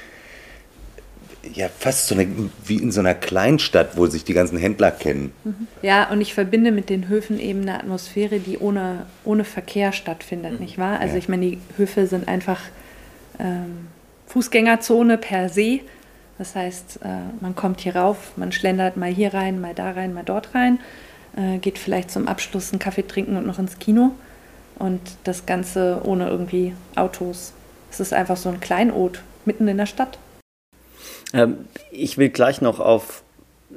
ja 1.54 1.68
fast 1.70 2.08
so 2.08 2.16
eine, 2.16 2.28
wie 2.66 2.78
in 2.78 2.92
so 2.92 3.00
einer 3.00 3.16
Kleinstadt, 3.16 3.98
wo 3.98 4.06
sich 4.08 4.24
die 4.24 4.34
ganzen 4.34 4.58
Händler 4.58 4.92
kennen. 4.92 5.32
Mhm. 5.44 5.68
Ja, 5.82 6.10
und 6.12 6.22
ich 6.22 6.34
verbinde 6.34 6.72
mit 6.72 6.90
den 6.90 7.08
Höfen 7.08 7.40
eben 7.40 7.62
eine 7.62 7.80
Atmosphäre, 7.80 8.40
die 8.40 8.58
ohne, 8.58 9.06
ohne 9.24 9.46
Verkehr 9.46 9.92
stattfindet, 9.94 10.54
mhm. 10.54 10.60
nicht 10.60 10.78
wahr? 10.78 11.00
Also 11.00 11.14
ja. 11.14 11.20
ich 11.20 11.30
meine, 11.30 11.46
die 11.46 11.58
Höfe 11.78 12.08
sind 12.08 12.28
einfach 12.28 12.62
ähm, 13.40 13.88
Fußgängerzone 14.28 15.18
per 15.18 15.50
se 15.50 15.80
das 16.40 16.56
heißt, 16.56 17.02
äh, 17.04 17.08
man 17.42 17.54
kommt 17.54 17.82
hier 17.82 17.98
rauf, 17.98 18.32
man 18.38 18.54
schlendert 18.54 18.96
mal 18.96 19.12
hier 19.12 19.34
rein, 19.34 19.60
mal 19.60 19.76
da 19.76 19.92
rein, 19.92 20.14
mal 20.14 20.24
dort 20.24 20.56
rein, 20.56 20.80
äh, 21.36 21.58
geht 21.58 21.78
vielleicht 21.78 22.10
zum 22.10 22.30
Abschluss 22.30 22.72
einen 22.72 22.80
Kaffee 22.80 23.06
trinken 23.06 23.36
und 23.36 23.46
noch 23.46 23.60
ins 23.60 23.78
Kino. 23.78 24.12
Und 24.80 25.02
das 25.24 25.46
Ganze 25.46 26.02
ohne 26.04 26.30
irgendwie 26.30 26.74
Autos. 26.96 27.54
Es 27.92 28.00
ist 28.00 28.14
einfach 28.14 28.38
so 28.38 28.50
ein 28.50 28.60
Kleinod 28.60 29.22
mitten 29.46 29.68
in 29.68 29.78
der 29.78 29.86
Stadt. 29.86 30.18
Ähm, 31.34 31.58
ich 31.92 32.18
will 32.18 32.30
gleich 32.30 32.62
noch 32.62 32.80
auf 32.80 33.24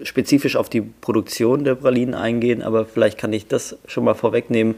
spezifisch 0.03 0.57
auf 0.57 0.71
die 0.71 0.81
Produktion 0.81 1.65
der 1.65 1.75
Pralinen 1.75 2.15
eingehen, 2.15 2.63
aber 2.63 2.87
vielleicht 2.87 3.19
kann 3.19 3.33
ich 3.33 3.47
das 3.47 3.77
schon 3.87 4.05
mal 4.05 4.15
vorwegnehmen. 4.15 4.77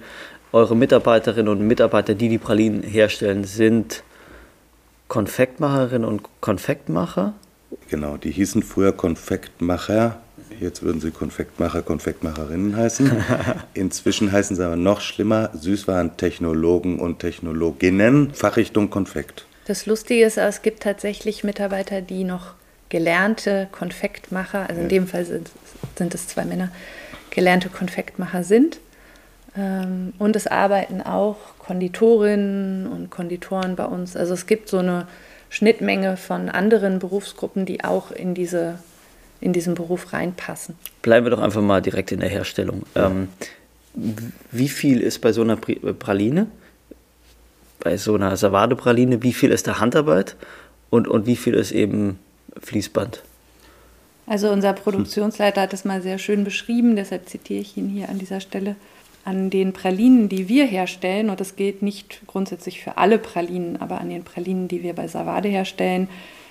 Eure 0.51 0.75
Mitarbeiterinnen 0.75 1.49
und 1.49 1.67
Mitarbeiter, 1.67 2.15
die 2.15 2.29
die 2.29 2.39
Pralinen 2.39 2.83
herstellen, 2.83 3.45
sind 3.45 4.03
Konfektmacherinnen 5.09 6.09
und 6.09 6.23
Konfektmacher 6.41 7.35
Genau, 7.89 8.17
die 8.17 8.31
hießen 8.31 8.63
früher 8.63 8.93
Konfektmacher. 8.93 10.21
Jetzt 10.61 10.83
würden 10.83 11.01
sie 11.01 11.11
Konfektmacher, 11.11 11.83
Konfektmacherinnen 11.83 12.77
heißen. 12.77 13.11
Inzwischen 13.75 14.33
heißen 14.33 14.57
sie 14.57 14.65
aber 14.65 14.77
noch 14.77 15.01
schlimmer 15.01 15.51
Süßwarentechnologen 15.55 16.99
und 16.99 17.19
Technologinnen, 17.19 18.33
Fachrichtung 18.35 18.91
Konfekt. 18.91 19.47
Das 19.67 19.87
Lustige 19.87 20.25
ist, 20.25 20.37
es 20.37 20.63
gibt 20.63 20.83
tatsächlich 20.83 21.45
Mitarbeiter, 21.45 22.03
die 22.03 22.25
noch 22.25 22.55
gelernte 22.89 23.69
Konfektmacher, 23.73 24.69
also 24.69 24.83
in 24.83 24.89
dem 24.89 25.07
Fall 25.07 25.25
sind, 25.25 25.51
sind 25.97 26.15
es 26.15 26.29
zwei 26.29 26.45
Männer, 26.45 26.71
gelernte 27.31 27.69
Konfektmacher 27.69 28.45
sind. 28.45 28.79
Ähm, 29.57 30.13
und 30.19 30.37
es 30.37 30.47
arbeiten 30.47 31.01
auch 31.01 31.37
Konditorinnen 31.59 32.87
und 32.87 33.11
Konditoren 33.11 33.77
bei 33.77 33.87
uns. 33.87 34.17
Also 34.17 34.35
es 34.35 34.47
gibt 34.47 34.69
so 34.69 34.79
eine 34.79 35.07
Schnittmenge 35.49 36.17
von 36.17 36.49
anderen 36.49 36.99
Berufsgruppen, 36.99 37.65
die 37.65 37.85
auch 37.85 38.11
in, 38.11 38.35
diese, 38.35 38.79
in 39.45 39.53
diesen 39.53 39.75
Beruf 39.75 40.15
reinpassen. 40.15 40.75
Bleiben 41.03 41.27
wir 41.27 41.31
doch 41.31 41.41
einfach 41.41 41.61
mal 41.61 41.83
direkt 41.83 42.13
in 42.13 42.21
der 42.21 42.31
Herstellung. 42.31 42.85
Ähm, 42.95 43.29
wie 44.51 44.69
viel 44.71 45.01
ist 45.01 45.21
bei 45.21 45.33
so 45.33 45.43
einer 45.43 45.57
Praline, 45.57 46.47
bei 47.81 47.99
so 47.99 48.15
einer 48.15 48.37
Savade-Praline, 48.37 49.23
wie 49.23 49.35
viel 49.35 49.51
ist 49.51 49.67
da 49.67 49.81
Handarbeit 49.81 50.35
und, 50.89 51.07
und 51.07 51.27
wie 51.27 51.37
viel 51.37 51.53
ist 51.53 51.73
eben 51.73 52.19
Fließband? 52.63 53.23
Also 54.27 54.51
unser 54.51 54.73
Produktionsleiter 54.73 55.61
hat 55.61 55.75
es 55.75 55.85
mal 55.85 56.01
sehr 56.01 56.19
schön 56.19 56.45
beschrieben, 56.45 56.97
deshalb 56.97 57.29
zitiere 57.29 57.61
ich 57.61 57.77
ihn 57.77 57.91
hier 57.91 58.09
an 58.09 58.19
dieser 58.19 58.41
Stelle 58.41 58.77
an 59.27 59.51
den 59.51 59.75
Pralinen, 59.75 60.31
die 60.31 60.49
wir 60.49 60.65
herstellen, 60.65 61.29
und 61.29 61.41
das 61.41 61.57
gilt 61.57 61.83
nicht 61.83 62.23
grundsätzlich 62.27 62.83
für 62.83 62.97
alle 62.97 63.19
Pralinen, 63.19 63.81
aber 63.81 64.01
an 64.01 64.09
den 64.09 64.25
Pralinen, 64.25 64.69
die 64.69 64.83
wir 64.83 64.95
bei 64.95 65.07
Savade 65.07 65.49
herstellen, 65.49 66.09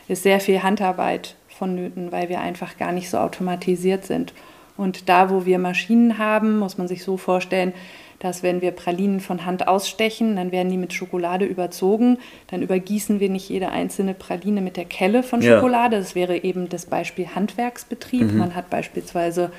ist 0.07 0.23
sehr 0.23 0.39
viel 0.39 0.61
Handarbeit 0.61 1.35
vonnöten, 1.53 2.11
weil 2.11 2.29
wir 2.29 2.41
einfach 2.41 2.77
gar 2.77 2.91
nicht 2.91 3.09
so 3.09 3.17
automatisiert 3.17 4.05
sind. 4.05 4.33
Und 4.75 5.07
da, 5.09 5.29
wo 5.29 5.45
wir 5.45 5.59
Maschinen 5.59 6.17
haben, 6.17 6.57
muss 6.57 6.77
man 6.77 6.87
sich 6.87 7.03
so 7.03 7.17
vorstellen, 7.17 7.73
dass 8.19 8.41
wenn 8.41 8.61
wir 8.61 8.71
Pralinen 8.71 9.19
von 9.19 9.45
Hand 9.45 9.67
ausstechen, 9.67 10.37
dann 10.37 10.51
werden 10.53 10.71
die 10.71 10.77
mit 10.77 10.93
Schokolade 10.93 11.45
überzogen. 11.45 12.17
Dann 12.47 12.61
übergießen 12.61 13.19
wir 13.19 13.29
nicht 13.29 13.49
jede 13.49 13.69
einzelne 13.69 14.13
Praline 14.13 14.61
mit 14.61 14.77
der 14.77 14.85
Kelle 14.85 15.23
von 15.23 15.41
Schokolade. 15.41 15.97
Ja. 15.97 16.01
Das 16.01 16.15
wäre 16.15 16.41
eben 16.43 16.69
das 16.69 16.85
Beispiel 16.85 17.27
Handwerksbetrieb. 17.35 18.31
Mhm. 18.31 18.37
Man 18.37 18.55
hat 18.55 18.69
beispielsweise 18.69 19.51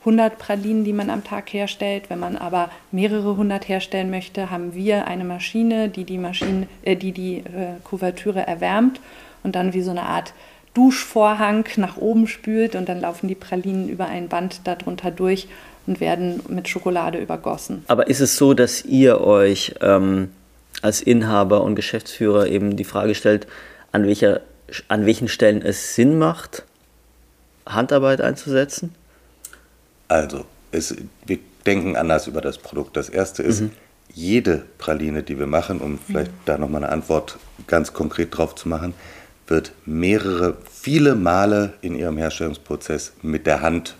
100 0.00 0.38
Pralinen, 0.38 0.84
die 0.84 0.92
man 0.92 1.10
am 1.10 1.24
Tag 1.24 1.52
herstellt. 1.52 2.08
Wenn 2.08 2.20
man 2.20 2.36
aber 2.36 2.70
mehrere 2.92 3.36
hundert 3.36 3.68
herstellen 3.68 4.10
möchte, 4.10 4.48
haben 4.48 4.74
wir 4.74 5.08
eine 5.08 5.24
Maschine, 5.24 5.88
die 5.88 6.04
die, 6.04 6.18
Maschine, 6.18 6.68
äh, 6.82 6.94
die, 6.94 7.10
die 7.10 7.38
äh, 7.38 7.80
Kuvertüre 7.82 8.46
erwärmt 8.46 9.00
und 9.42 9.56
dann 9.56 9.72
wie 9.72 9.82
so 9.82 9.90
eine 9.90 10.02
Art 10.02 10.34
Duschvorhang 10.74 11.64
nach 11.76 11.96
oben 11.96 12.26
spült 12.26 12.74
und 12.74 12.88
dann 12.88 13.00
laufen 13.00 13.28
die 13.28 13.34
Pralinen 13.34 13.88
über 13.88 14.06
ein 14.06 14.28
Band 14.28 14.60
darunter 14.64 15.10
durch 15.10 15.48
und 15.86 16.00
werden 16.00 16.40
mit 16.48 16.68
Schokolade 16.68 17.18
übergossen. 17.18 17.84
Aber 17.88 18.08
ist 18.08 18.20
es 18.20 18.36
so, 18.36 18.54
dass 18.54 18.84
ihr 18.84 19.20
euch 19.20 19.74
ähm, 19.80 20.30
als 20.82 21.00
Inhaber 21.00 21.62
und 21.62 21.76
Geschäftsführer 21.76 22.48
eben 22.48 22.76
die 22.76 22.84
Frage 22.84 23.14
stellt, 23.14 23.46
an, 23.92 24.06
welcher, 24.06 24.40
an 24.88 25.06
welchen 25.06 25.28
Stellen 25.28 25.62
es 25.62 25.94
Sinn 25.94 26.18
macht, 26.18 26.64
Handarbeit 27.66 28.20
einzusetzen? 28.20 28.94
Also, 30.08 30.44
es, 30.72 30.94
wir 31.26 31.38
denken 31.64 31.96
anders 31.96 32.26
über 32.26 32.40
das 32.40 32.58
Produkt. 32.58 32.96
Das 32.96 33.08
erste 33.08 33.42
ist, 33.42 33.60
mhm. 33.60 33.70
jede 34.12 34.64
Praline, 34.78 35.22
die 35.22 35.38
wir 35.38 35.46
machen, 35.46 35.80
um 35.80 35.98
vielleicht 35.98 36.32
mhm. 36.32 36.36
da 36.44 36.58
nochmal 36.58 36.84
eine 36.84 36.92
Antwort 36.92 37.38
ganz 37.66 37.92
konkret 37.92 38.36
drauf 38.36 38.54
zu 38.54 38.68
machen, 38.68 38.94
wird 39.46 39.72
mehrere, 39.84 40.56
viele 40.70 41.14
Male 41.14 41.74
in 41.82 41.94
ihrem 41.94 42.16
Herstellungsprozess 42.16 43.12
mit 43.22 43.46
der 43.46 43.60
Hand 43.60 43.94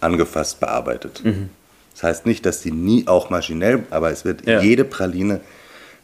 angefasst 0.00 0.60
bearbeitet. 0.60 1.22
Mhm. 1.24 1.50
Das 1.92 2.02
heißt 2.02 2.26
nicht, 2.26 2.44
dass 2.44 2.62
sie 2.62 2.72
nie 2.72 3.06
auch 3.06 3.30
maschinell, 3.30 3.84
aber 3.90 4.10
es 4.10 4.24
wird 4.24 4.46
ja. 4.46 4.60
jede 4.60 4.84
Praline 4.84 5.40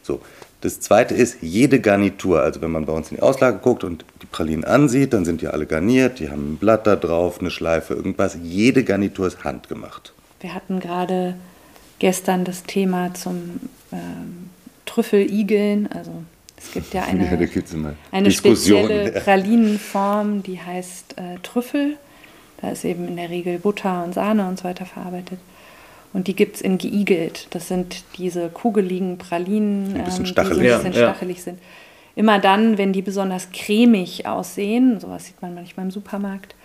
so. 0.01 0.21
Das 0.61 0.79
zweite 0.79 1.13
ist 1.13 1.39
jede 1.41 1.81
Garnitur. 1.81 2.41
Also 2.41 2.61
wenn 2.61 2.71
man 2.71 2.85
bei 2.85 2.93
uns 2.93 3.11
in 3.11 3.17
die 3.17 3.21
Auslage 3.21 3.57
guckt 3.57 3.83
und 3.83 4.05
die 4.21 4.25
Pralinen 4.25 4.63
ansieht, 4.63 5.11
dann 5.11 5.25
sind 5.25 5.41
die 5.41 5.47
alle 5.49 5.65
garniert, 5.65 6.19
die 6.19 6.29
haben 6.29 6.53
ein 6.53 6.57
Blatt 6.57 6.87
da 6.87 6.95
drauf, 6.95 7.41
eine 7.41 7.51
Schleife, 7.51 7.93
irgendwas. 7.93 8.37
Jede 8.41 8.85
Garnitur 8.85 9.27
ist 9.27 9.43
handgemacht. 9.43 10.13
Wir 10.39 10.53
hatten 10.53 10.79
gerade 10.79 11.35
gestern 11.99 12.45
das 12.45 12.63
Thema 12.63 13.13
zum 13.13 13.59
ähm, 13.91 14.49
Trüffeligeln. 14.85 15.89
Also 15.91 16.23
Es 16.63 16.71
gibt 16.71 16.93
ja 16.93 17.03
eine, 17.03 17.25
ja, 17.25 17.93
eine 18.11 18.31
spezielle 18.31 19.11
Pralinenform, 19.11 20.43
die 20.43 20.59
heißt 20.59 21.17
äh, 21.17 21.39
Trüffel. 21.43 21.97
Da 22.61 22.69
ist 22.71 22.85
eben 22.85 23.07
in 23.07 23.17
der 23.17 23.29
Regel 23.29 23.59
Butter 23.59 24.03
und 24.03 24.13
Sahne 24.13 24.47
und 24.47 24.57
so 24.57 24.63
weiter 24.63 24.85
verarbeitet. 24.85 25.39
Und 26.13 26.27
die 26.27 26.35
gibt 26.35 26.55
es 26.55 26.61
in 26.61 26.77
geigelt. 26.77 27.47
Das 27.49 27.67
sind 27.67 28.03
diese 28.17 28.49
kugeligen 28.49 29.17
Pralinen, 29.17 29.95
ein 29.95 30.03
bisschen 30.05 30.25
ähm, 30.25 30.35
die 30.35 30.35
so 30.35 30.41
ein 30.41 30.59
bisschen 30.59 30.93
ja, 30.93 31.09
stachelig 31.09 31.37
ja. 31.37 31.43
sind. 31.43 31.59
Immer 32.15 32.39
dann, 32.39 32.77
wenn 32.77 32.93
die 32.93 33.01
besonders 33.01 33.51
cremig 33.51 34.27
aussehen, 34.27 34.99
sowas 34.99 35.25
sieht 35.25 35.41
man 35.41 35.55
manchmal 35.55 35.87
im 35.87 35.91
Supermarkt, 35.91 36.55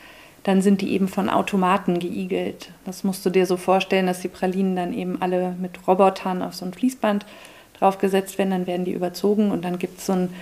dann 0.44 0.62
sind 0.62 0.82
die 0.82 0.92
eben 0.92 1.08
von 1.08 1.28
Automaten 1.28 1.98
geigelt. 1.98 2.70
Das 2.84 3.02
musst 3.02 3.24
du 3.24 3.30
dir 3.30 3.46
so 3.46 3.56
vorstellen, 3.56 4.06
dass 4.06 4.20
die 4.20 4.28
Pralinen 4.28 4.76
dann 4.76 4.92
eben 4.92 5.20
alle 5.20 5.56
mit 5.58 5.86
Robotern 5.86 6.42
auf 6.42 6.54
so 6.54 6.64
ein 6.64 6.72
Fließband 6.72 7.24
draufgesetzt 7.78 8.38
werden, 8.38 8.50
dann 8.50 8.66
werden 8.66 8.84
die 8.84 8.92
überzogen 8.92 9.50
und 9.50 9.64
dann 9.64 9.78
gibt 9.78 9.98
es 9.98 10.06
so 10.06 10.12
einen 10.12 10.34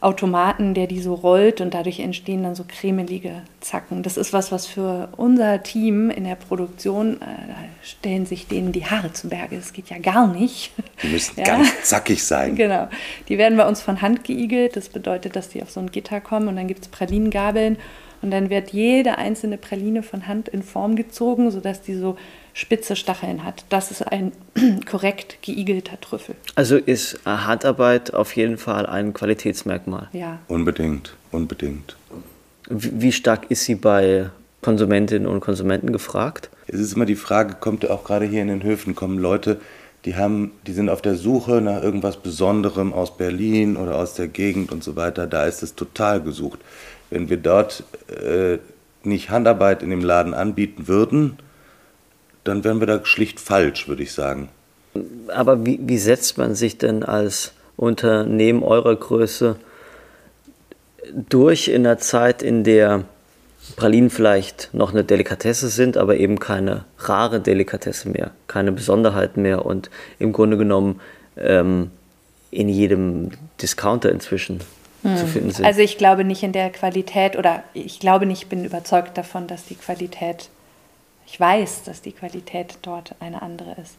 Automaten, 0.00 0.74
der 0.74 0.86
die 0.86 1.00
so 1.00 1.14
rollt 1.14 1.60
und 1.60 1.74
dadurch 1.74 1.98
entstehen 1.98 2.44
dann 2.44 2.54
so 2.54 2.64
cremelige 2.66 3.42
Zacken. 3.58 4.04
Das 4.04 4.16
ist 4.16 4.32
was, 4.32 4.52
was 4.52 4.66
für 4.66 5.08
unser 5.16 5.64
Team 5.64 6.08
in 6.10 6.22
der 6.22 6.36
Produktion, 6.36 7.16
äh, 7.16 7.24
da 7.48 7.56
stellen 7.82 8.24
sich 8.24 8.46
denen 8.46 8.70
die 8.70 8.86
Haare 8.86 9.12
zu 9.12 9.28
Berge. 9.28 9.56
Das 9.56 9.72
geht 9.72 9.90
ja 9.90 9.98
gar 9.98 10.28
nicht. 10.28 10.70
Die 11.02 11.08
müssen 11.08 11.40
ja. 11.40 11.46
ganz 11.46 11.82
zackig 11.82 12.22
sein. 12.22 12.54
Genau. 12.54 12.88
Die 13.28 13.38
werden 13.38 13.58
bei 13.58 13.66
uns 13.66 13.82
von 13.82 14.00
Hand 14.00 14.22
geigelt. 14.22 14.76
Das 14.76 14.88
bedeutet, 14.88 15.34
dass 15.34 15.48
die 15.48 15.62
auf 15.62 15.70
so 15.70 15.80
ein 15.80 15.90
Gitter 15.90 16.20
kommen 16.20 16.46
und 16.46 16.54
dann 16.54 16.68
gibt 16.68 16.82
es 16.82 16.88
Pralinengabeln 16.88 17.76
und 18.22 18.30
dann 18.30 18.50
wird 18.50 18.70
jede 18.70 19.18
einzelne 19.18 19.58
Praline 19.58 20.04
von 20.04 20.28
Hand 20.28 20.48
in 20.48 20.62
Form 20.62 20.94
gezogen, 20.94 21.50
sodass 21.50 21.82
die 21.82 21.94
so 21.94 22.16
spitze 22.58 22.96
Stacheln 22.96 23.44
hat. 23.44 23.64
Das 23.68 23.92
ist 23.92 24.02
ein 24.02 24.32
korrekt 24.90 25.38
geigelter 25.46 26.00
Trüffel. 26.00 26.34
Also 26.56 26.76
ist 26.76 27.20
Handarbeit 27.24 28.12
auf 28.14 28.34
jeden 28.34 28.58
Fall 28.58 28.84
ein 28.86 29.14
Qualitätsmerkmal. 29.14 30.08
Ja. 30.12 30.40
Unbedingt, 30.48 31.14
unbedingt. 31.30 31.96
Wie 32.68 33.12
stark 33.12 33.50
ist 33.50 33.64
sie 33.64 33.76
bei 33.76 34.30
Konsumentinnen 34.60 35.28
und 35.28 35.40
Konsumenten 35.40 35.92
gefragt? 35.92 36.50
Es 36.66 36.80
ist 36.80 36.94
immer 36.94 37.06
die 37.06 37.16
Frage, 37.16 37.54
kommt 37.54 37.88
auch 37.88 38.04
gerade 38.04 38.26
hier 38.26 38.42
in 38.42 38.48
den 38.48 38.64
Höfen, 38.64 38.96
kommen 38.96 39.18
Leute, 39.18 39.60
die, 40.04 40.16
haben, 40.16 40.50
die 40.66 40.72
sind 40.72 40.88
auf 40.88 41.00
der 41.00 41.14
Suche 41.14 41.60
nach 41.60 41.82
irgendwas 41.82 42.16
Besonderem 42.16 42.92
aus 42.92 43.16
Berlin 43.16 43.76
oder 43.76 43.94
aus 43.96 44.14
der 44.14 44.26
Gegend 44.26 44.72
und 44.72 44.82
so 44.82 44.96
weiter. 44.96 45.28
Da 45.28 45.46
ist 45.46 45.62
es 45.62 45.76
total 45.76 46.20
gesucht. 46.20 46.58
Wenn 47.10 47.30
wir 47.30 47.36
dort 47.36 47.84
äh, 48.08 48.58
nicht 49.04 49.30
Handarbeit 49.30 49.82
in 49.82 49.90
dem 49.90 50.02
Laden 50.02 50.34
anbieten 50.34 50.88
würden, 50.88 51.38
dann 52.48 52.64
wären 52.64 52.80
wir 52.80 52.86
da 52.86 53.04
schlicht 53.04 53.40
falsch, 53.40 53.88
würde 53.88 54.02
ich 54.02 54.12
sagen. 54.12 54.48
Aber 55.28 55.64
wie, 55.64 55.78
wie 55.82 55.98
setzt 55.98 56.38
man 56.38 56.54
sich 56.54 56.78
denn 56.78 57.02
als 57.02 57.52
Unternehmen 57.76 58.62
eurer 58.62 58.96
Größe 58.96 59.56
durch 61.12 61.68
in 61.68 61.86
einer 61.86 61.98
Zeit, 61.98 62.42
in 62.42 62.64
der 62.64 63.04
Pralinen 63.76 64.10
vielleicht 64.10 64.70
noch 64.72 64.92
eine 64.92 65.04
Delikatesse 65.04 65.68
sind, 65.68 65.96
aber 65.96 66.16
eben 66.16 66.38
keine 66.38 66.84
rare 66.98 67.40
Delikatesse 67.40 68.08
mehr, 68.08 68.32
keine 68.46 68.72
Besonderheit 68.72 69.36
mehr 69.36 69.64
und 69.64 69.90
im 70.18 70.32
Grunde 70.32 70.56
genommen 70.56 71.00
ähm, 71.36 71.90
in 72.50 72.68
jedem 72.68 73.30
Discounter 73.60 74.10
inzwischen 74.10 74.60
hm. 75.02 75.16
zu 75.16 75.26
finden 75.26 75.50
sind. 75.50 75.66
Also 75.66 75.80
ich 75.80 75.98
glaube 75.98 76.24
nicht 76.24 76.42
in 76.42 76.52
der 76.52 76.70
Qualität 76.70 77.36
oder 77.36 77.62
ich 77.74 78.00
glaube 78.00 78.26
nicht, 78.26 78.48
bin 78.48 78.64
überzeugt 78.64 79.18
davon, 79.18 79.46
dass 79.46 79.66
die 79.66 79.74
Qualität 79.74 80.48
ich 81.30 81.38
weiß, 81.38 81.84
dass 81.84 82.00
die 82.00 82.12
Qualität 82.12 82.78
dort 82.82 83.14
eine 83.20 83.42
andere 83.42 83.76
ist. 83.80 83.96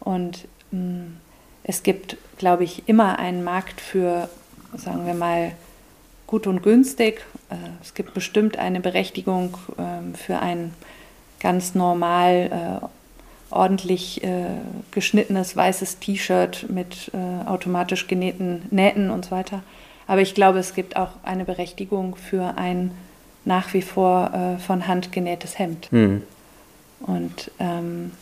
Und 0.00 0.46
mh, 0.70 0.80
mm, 0.80 1.16
es 1.68 1.82
gibt, 1.82 2.16
glaube 2.38 2.62
ich, 2.62 2.88
immer 2.88 3.18
einen 3.18 3.42
Markt 3.42 3.80
für, 3.80 4.28
sagen 4.76 5.04
wir 5.04 5.14
mal, 5.14 5.52
gut 6.26 6.46
und 6.46 6.62
günstig. 6.62 7.24
Äh, 7.50 7.54
es 7.82 7.94
gibt 7.94 8.14
bestimmt 8.14 8.58
eine 8.58 8.80
Berechtigung 8.80 9.56
äh, 9.78 10.16
für 10.16 10.38
ein 10.38 10.74
ganz 11.40 11.74
normal, 11.74 12.80
äh, 12.82 12.86
ordentlich 13.50 14.22
äh, 14.22 14.44
geschnittenes 14.90 15.56
weißes 15.56 15.98
T-Shirt 16.00 16.66
mit 16.68 17.12
automatisch 17.46 18.08
genähten 18.08 18.62
Nähten 18.70 19.10
und 19.10 19.24
so 19.24 19.30
weiter. 19.30 19.62
Aber 20.08 20.20
ich 20.20 20.34
glaube, 20.34 20.58
es 20.58 20.74
gibt 20.74 20.96
auch 20.96 21.10
eine 21.22 21.44
Berechtigung 21.44 22.16
für 22.16 22.54
ein 22.56 22.90
nach 23.44 23.72
wie 23.72 23.82
vor 23.82 24.58
von 24.66 24.88
Hand 24.88 25.12
genähtes 25.12 25.60
Hemd. 25.60 25.90
Mhm. 25.92 26.22
Und 27.06 27.50
ähm, 27.58 28.12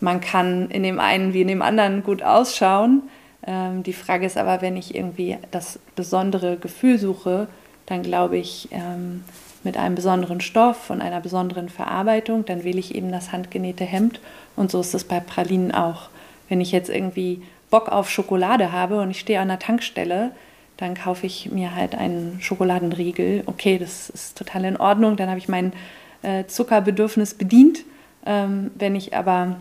man 0.00 0.20
kann 0.20 0.70
in 0.70 0.82
dem 0.82 0.98
einen 0.98 1.34
wie 1.34 1.42
in 1.42 1.48
dem 1.48 1.62
anderen 1.62 2.02
gut 2.02 2.22
ausschauen. 2.22 3.02
Ähm, 3.46 3.82
die 3.82 3.92
Frage 3.92 4.26
ist 4.26 4.38
aber, 4.38 4.62
wenn 4.62 4.76
ich 4.76 4.94
irgendwie 4.94 5.38
das 5.50 5.78
besondere 5.94 6.56
Gefühl 6.56 6.98
suche, 6.98 7.48
dann 7.86 8.02
glaube 8.02 8.38
ich, 8.38 8.68
ähm, 8.70 9.24
mit 9.62 9.76
einem 9.76 9.94
besonderen 9.94 10.40
Stoff 10.40 10.88
und 10.90 11.02
einer 11.02 11.20
besonderen 11.20 11.68
Verarbeitung, 11.68 12.46
dann 12.46 12.64
wähle 12.64 12.78
ich 12.78 12.94
eben 12.94 13.12
das 13.12 13.32
handgenähte 13.32 13.84
Hemd. 13.84 14.20
Und 14.56 14.70
so 14.70 14.80
ist 14.80 14.94
es 14.94 15.04
bei 15.04 15.20
Pralinen 15.20 15.72
auch. 15.72 16.08
Wenn 16.48 16.60
ich 16.60 16.72
jetzt 16.72 16.88
irgendwie 16.88 17.42
Bock 17.68 17.88
auf 17.88 18.10
Schokolade 18.10 18.72
habe 18.72 19.00
und 19.00 19.10
ich 19.10 19.20
stehe 19.20 19.40
an 19.40 19.48
der 19.48 19.58
Tankstelle, 19.58 20.32
dann 20.78 20.94
kaufe 20.94 21.26
ich 21.26 21.50
mir 21.50 21.74
halt 21.74 21.94
einen 21.94 22.38
Schokoladenriegel. 22.40 23.42
Okay, 23.44 23.78
das 23.78 24.08
ist 24.08 24.38
total 24.38 24.64
in 24.64 24.78
Ordnung. 24.78 25.16
Dann 25.16 25.28
habe 25.28 25.38
ich 25.38 25.48
mein 25.48 25.74
äh, 26.22 26.46
Zuckerbedürfnis 26.46 27.34
bedient. 27.34 27.84
Ähm, 28.26 28.70
wenn 28.74 28.94
ich 28.94 29.14
aber 29.16 29.56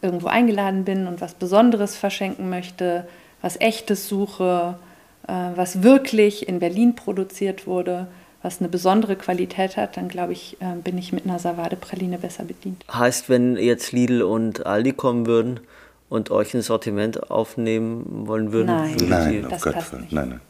irgendwo 0.00 0.28
eingeladen 0.28 0.84
bin 0.84 1.06
und 1.06 1.20
was 1.20 1.34
Besonderes 1.34 1.96
verschenken 1.96 2.48
möchte, 2.48 3.06
was 3.42 3.60
Echtes 3.60 4.08
suche, 4.08 4.78
äh, 5.26 5.32
was 5.54 5.82
wirklich 5.82 6.48
in 6.48 6.58
Berlin 6.58 6.94
produziert 6.94 7.66
wurde, 7.66 8.06
was 8.42 8.60
eine 8.60 8.68
besondere 8.68 9.16
Qualität 9.16 9.76
hat, 9.76 9.96
dann 9.96 10.08
glaube 10.08 10.32
ich, 10.32 10.56
äh, 10.60 10.76
bin 10.82 10.96
ich 10.96 11.12
mit 11.12 11.24
einer 11.24 11.38
Savade-Praline 11.38 12.18
besser 12.18 12.44
bedient. 12.44 12.84
Heißt, 12.92 13.28
wenn 13.28 13.56
jetzt 13.56 13.92
Lidl 13.92 14.22
und 14.22 14.64
Aldi 14.64 14.92
kommen 14.92 15.26
würden 15.26 15.60
und 16.08 16.30
euch 16.30 16.54
ein 16.54 16.62
Sortiment 16.62 17.30
aufnehmen 17.30 18.26
wollen 18.28 18.52
würden? 18.52 18.68
Nein, 18.68 18.96
nein, 19.08 19.46
das 19.50 19.62
passt 19.62 19.92
nicht. 19.94 20.12
Nein, 20.12 20.28
nein. 20.30 20.40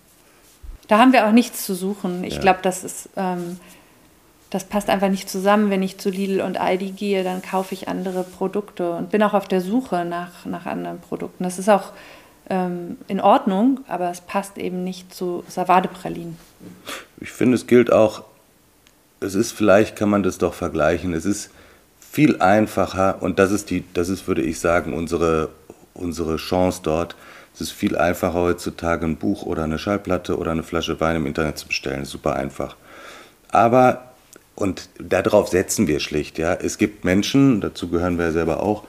Da 0.87 0.99
haben 0.99 1.13
wir 1.13 1.27
auch 1.27 1.33
nichts 1.33 1.65
zu 1.65 1.75
suchen. 1.75 2.25
Ich 2.25 2.37
ja. 2.37 2.41
glaube, 2.41 2.61
das 2.63 2.85
ist... 2.85 3.09
Ähm, 3.17 3.59
das 4.51 4.65
passt 4.65 4.89
einfach 4.89 5.09
nicht 5.11 5.29
zusammen. 5.29 5.71
Wenn 5.71 5.83
ich 5.83 5.99
zu 5.99 6.11
Lidl 6.11 6.41
und 6.41 6.59
Aldi 6.59 6.91
gehe, 6.91 7.23
dann 7.23 7.43
kaufe 7.43 7.75
ich 7.75 7.89
andere 7.89 8.25
Produkte 8.25 8.93
und 8.93 9.11
bin 9.11 9.23
auch 9.23 9.35
auf 9.35 9.47
der 9.49 9.61
Suche 9.61 10.05
nach, 10.05 10.47
nach 10.47 10.67
anderen 10.67 11.01
Produkten. 11.01 11.45
Das 11.45 11.59
ist 11.59 11.69
auch 11.69 11.93
ähm, 12.49 12.97
in 13.09 13.21
Ordnung, 13.21 13.81
aber 13.89 14.11
es 14.11 14.21
passt 14.21 14.57
eben 14.57 14.85
nicht 14.85 15.15
zu 15.15 15.45
Savade-Pralinen. 15.49 16.39
Ich 17.21 17.31
finde, 17.31 17.57
es 17.57 17.67
gilt 17.67 17.93
auch, 17.93 18.25
es 19.21 19.35
ist 19.35 19.53
vielleicht, 19.53 19.97
kann 19.97 20.09
man 20.09 20.23
das 20.23 20.39
doch 20.39 20.55
vergleichen, 20.55 21.13
es 21.13 21.27
ist 21.27 21.51
viel 22.01 22.41
einfacher 22.41 23.21
und 23.21 23.39
das 23.39 23.51
ist, 23.51 23.69
die, 23.71 23.85
das 23.93 24.09
ist 24.09 24.27
würde 24.27 24.43
ich 24.43 24.61
sagen, 24.61 24.95
unsere, 24.95 25.51
unsere 25.93 26.37
Chance 26.37 26.81
dort. 26.83 27.17
Es 27.55 27.61
ist 27.61 27.73
viel 27.73 27.99
einfacher 27.99 28.35
heutzutage 28.35 29.05
ein 29.05 29.17
Buch 29.17 29.43
oder 29.43 29.65
eine 29.65 29.79
Schallplatte 29.79 30.39
oder 30.39 30.53
eine 30.53 30.63
Flasche 30.63 31.01
Wein 31.01 31.17
im 31.17 31.27
Internet 31.27 31.59
zu 31.59 31.67
bestellen. 31.67 32.05
Super 32.05 32.37
einfach. 32.37 32.77
Aber 33.51 34.08
und 34.59 34.89
darauf 34.99 35.49
setzen 35.49 35.87
wir 35.87 36.01
schlicht. 36.01 36.37
Ja. 36.37 36.53
Es 36.55 36.79
gibt 36.79 37.05
Menschen, 37.05 37.61
dazu 37.61 37.89
gehören 37.89 38.19
wir 38.19 38.27
ja 38.27 38.33
selber 38.33 38.61
auch, 38.61 38.83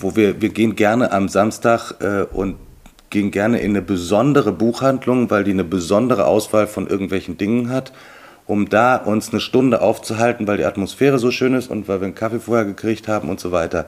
wo 0.00 0.16
wir, 0.16 0.40
wir 0.40 0.48
gehen 0.48 0.74
gerne 0.74 1.12
am 1.12 1.28
Samstag 1.28 1.96
äh, 2.00 2.22
und 2.22 2.56
gehen 3.10 3.30
gerne 3.30 3.60
in 3.60 3.72
eine 3.72 3.82
besondere 3.82 4.52
Buchhandlung, 4.52 5.30
weil 5.30 5.44
die 5.44 5.50
eine 5.50 5.64
besondere 5.64 6.24
Auswahl 6.26 6.66
von 6.66 6.86
irgendwelchen 6.86 7.36
Dingen 7.36 7.70
hat, 7.70 7.92
um 8.46 8.70
da 8.70 8.96
uns 8.96 9.30
eine 9.30 9.40
Stunde 9.40 9.82
aufzuhalten, 9.82 10.46
weil 10.46 10.56
die 10.56 10.64
Atmosphäre 10.64 11.18
so 11.18 11.30
schön 11.30 11.52
ist 11.52 11.70
und 11.70 11.86
weil 11.86 12.00
wir 12.00 12.06
einen 12.06 12.14
Kaffee 12.14 12.40
vorher 12.40 12.64
gekriegt 12.64 13.06
haben 13.06 13.28
und 13.28 13.40
so 13.40 13.52
weiter. 13.52 13.86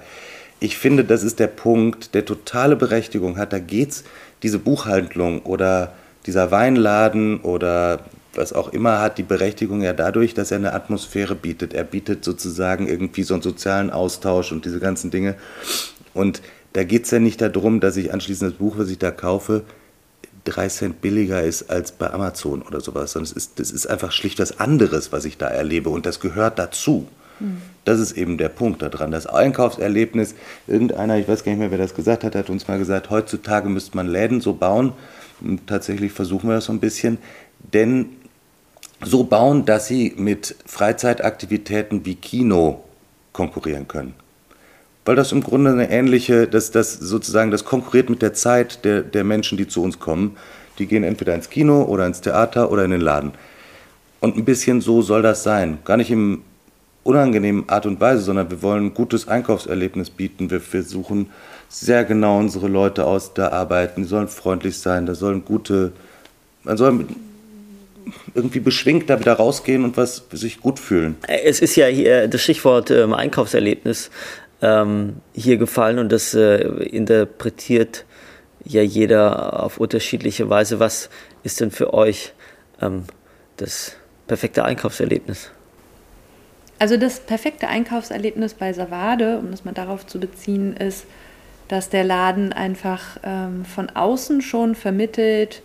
Ich 0.59 0.77
finde, 0.77 1.05
das 1.05 1.23
ist 1.23 1.38
der 1.38 1.46
Punkt, 1.46 2.14
der 2.14 2.27
totale 2.27 2.77
Berechtigung 2.77 3.38
hat. 3.38 3.55
Da 3.55 3.61
geht's 3.61 4.05
diese 4.42 4.59
Buchhandlung 4.59 5.40
oder 5.40 5.94
dieser 6.27 6.51
Weinladen 6.51 7.40
oder 7.40 8.01
was 8.34 8.52
auch 8.52 8.72
immer, 8.72 9.00
hat 9.00 9.18
die 9.18 9.22
Berechtigung 9.22 9.82
ja 9.82 9.92
dadurch, 9.92 10.34
dass 10.34 10.50
er 10.50 10.58
eine 10.58 10.72
Atmosphäre 10.72 11.34
bietet. 11.34 11.74
Er 11.74 11.84
bietet 11.84 12.24
sozusagen 12.24 12.86
irgendwie 12.86 13.22
so 13.22 13.34
einen 13.34 13.42
sozialen 13.42 13.90
Austausch 13.90 14.52
und 14.52 14.64
diese 14.64 14.80
ganzen 14.80 15.10
Dinge. 15.10 15.34
Und 16.14 16.42
da 16.72 16.84
geht 16.84 17.04
es 17.04 17.10
ja 17.10 17.18
nicht 17.18 17.40
darum, 17.40 17.80
dass 17.80 17.96
ich 17.96 18.12
anschließend 18.12 18.52
das 18.52 18.58
Buch, 18.58 18.78
was 18.78 18.90
ich 18.90 18.98
da 18.98 19.10
kaufe, 19.10 19.64
drei 20.44 20.68
Cent 20.68 21.00
billiger 21.00 21.42
ist 21.42 21.70
als 21.70 21.92
bei 21.92 22.10
Amazon 22.10 22.62
oder 22.62 22.80
sowas, 22.80 23.12
sondern 23.12 23.30
es 23.30 23.36
ist, 23.36 23.58
das 23.58 23.70
ist 23.70 23.86
einfach 23.86 24.12
schlicht 24.12 24.38
was 24.38 24.58
anderes, 24.58 25.12
was 25.12 25.24
ich 25.24 25.36
da 25.36 25.48
erlebe 25.48 25.90
und 25.90 26.06
das 26.06 26.20
gehört 26.20 26.58
dazu. 26.58 27.08
Mhm. 27.40 27.60
Das 27.84 28.00
ist 28.00 28.12
eben 28.12 28.38
der 28.38 28.48
Punkt 28.48 28.82
daran. 28.82 29.10
Das 29.10 29.26
Einkaufserlebnis, 29.26 30.34
irgendeiner, 30.66 31.18
ich 31.18 31.28
weiß 31.28 31.44
gar 31.44 31.52
nicht 31.52 31.58
mehr, 31.58 31.70
wer 31.70 31.78
das 31.78 31.94
gesagt 31.94 32.24
hat, 32.24 32.34
hat 32.34 32.50
uns 32.50 32.68
mal 32.68 32.78
gesagt, 32.78 33.10
heutzutage 33.10 33.68
müsste 33.68 33.96
man 33.96 34.06
Läden 34.06 34.40
so 34.40 34.52
bauen. 34.54 34.92
Und 35.40 35.66
tatsächlich 35.66 36.12
versuchen 36.12 36.48
wir 36.48 36.56
das 36.56 36.66
so 36.66 36.72
ein 36.72 36.80
bisschen, 36.80 37.18
denn 37.72 38.10
so 39.02 39.24
bauen, 39.24 39.64
dass 39.64 39.86
sie 39.86 40.14
mit 40.16 40.56
Freizeitaktivitäten 40.66 42.04
wie 42.04 42.16
Kino 42.16 42.84
konkurrieren 43.32 43.88
können. 43.88 44.14
weil 45.06 45.16
das 45.16 45.32
im 45.32 45.42
Grunde 45.42 45.70
eine 45.70 45.90
ähnliche, 45.90 46.46
dass 46.46 46.70
das 46.70 46.92
sozusagen 46.92 47.50
das 47.50 47.64
konkurriert 47.64 48.10
mit 48.10 48.22
der 48.22 48.34
Zeit 48.34 48.84
der, 48.84 49.02
der 49.02 49.24
Menschen, 49.24 49.56
die 49.58 49.66
zu 49.66 49.82
uns 49.82 49.98
kommen. 49.98 50.36
Die 50.78 50.86
gehen 50.86 51.02
entweder 51.02 51.34
ins 51.34 51.50
Kino 51.50 51.82
oder 51.82 52.06
ins 52.06 52.20
Theater 52.20 52.70
oder 52.70 52.84
in 52.84 52.92
den 52.92 53.00
Laden. 53.00 53.32
Und 54.20 54.36
ein 54.36 54.44
bisschen 54.44 54.80
so 54.80 55.02
soll 55.02 55.22
das 55.22 55.42
sein. 55.42 55.78
Gar 55.84 55.96
nicht 55.96 56.10
im 56.10 56.42
unangenehmen 57.02 57.68
Art 57.68 57.86
und 57.86 57.98
Weise, 57.98 58.22
sondern 58.22 58.50
wir 58.50 58.62
wollen 58.62 58.86
ein 58.86 58.94
gutes 58.94 59.26
Einkaufserlebnis 59.26 60.10
bieten. 60.10 60.50
Wir 60.50 60.60
versuchen 60.60 61.30
sehr 61.68 62.04
genau 62.04 62.38
unsere 62.38 62.68
Leute 62.68 63.04
aus 63.04 63.34
der 63.34 63.52
arbeiten. 63.52 64.02
Die 64.02 64.08
sollen 64.08 64.28
freundlich 64.28 64.78
sein, 64.78 65.06
da 65.06 65.14
sollen 65.14 65.44
gute, 65.44 65.92
man 66.62 66.76
soll 66.76 67.06
irgendwie 68.34 68.60
beschwingt 68.60 69.10
da 69.10 69.20
wieder 69.20 69.34
rausgehen 69.34 69.84
und 69.84 69.96
was 69.96 70.24
sich 70.32 70.60
gut 70.60 70.78
fühlen. 70.78 71.16
Es 71.26 71.60
ist 71.60 71.76
ja 71.76 71.86
hier 71.86 72.28
das 72.28 72.42
Stichwort 72.42 72.90
ähm, 72.90 73.14
Einkaufserlebnis 73.14 74.10
ähm, 74.62 75.16
hier 75.34 75.56
gefallen 75.56 75.98
und 75.98 76.10
das 76.12 76.34
äh, 76.34 76.58
interpretiert 76.58 78.04
ja 78.64 78.82
jeder 78.82 79.62
auf 79.62 79.78
unterschiedliche 79.78 80.50
Weise. 80.50 80.80
Was 80.80 81.10
ist 81.42 81.60
denn 81.60 81.70
für 81.70 81.94
euch 81.94 82.32
ähm, 82.80 83.04
das 83.56 83.96
perfekte 84.26 84.64
Einkaufserlebnis? 84.64 85.50
Also 86.78 86.96
das 86.96 87.20
perfekte 87.20 87.68
Einkaufserlebnis 87.68 88.54
bei 88.54 88.72
Savade, 88.72 89.38
um 89.38 89.50
das 89.50 89.64
mal 89.64 89.74
darauf 89.74 90.06
zu 90.06 90.18
beziehen, 90.18 90.76
ist, 90.76 91.04
dass 91.68 91.90
der 91.90 92.04
Laden 92.04 92.52
einfach 92.52 93.18
ähm, 93.22 93.64
von 93.64 93.90
außen 93.90 94.40
schon 94.40 94.74
vermittelt, 94.74 95.62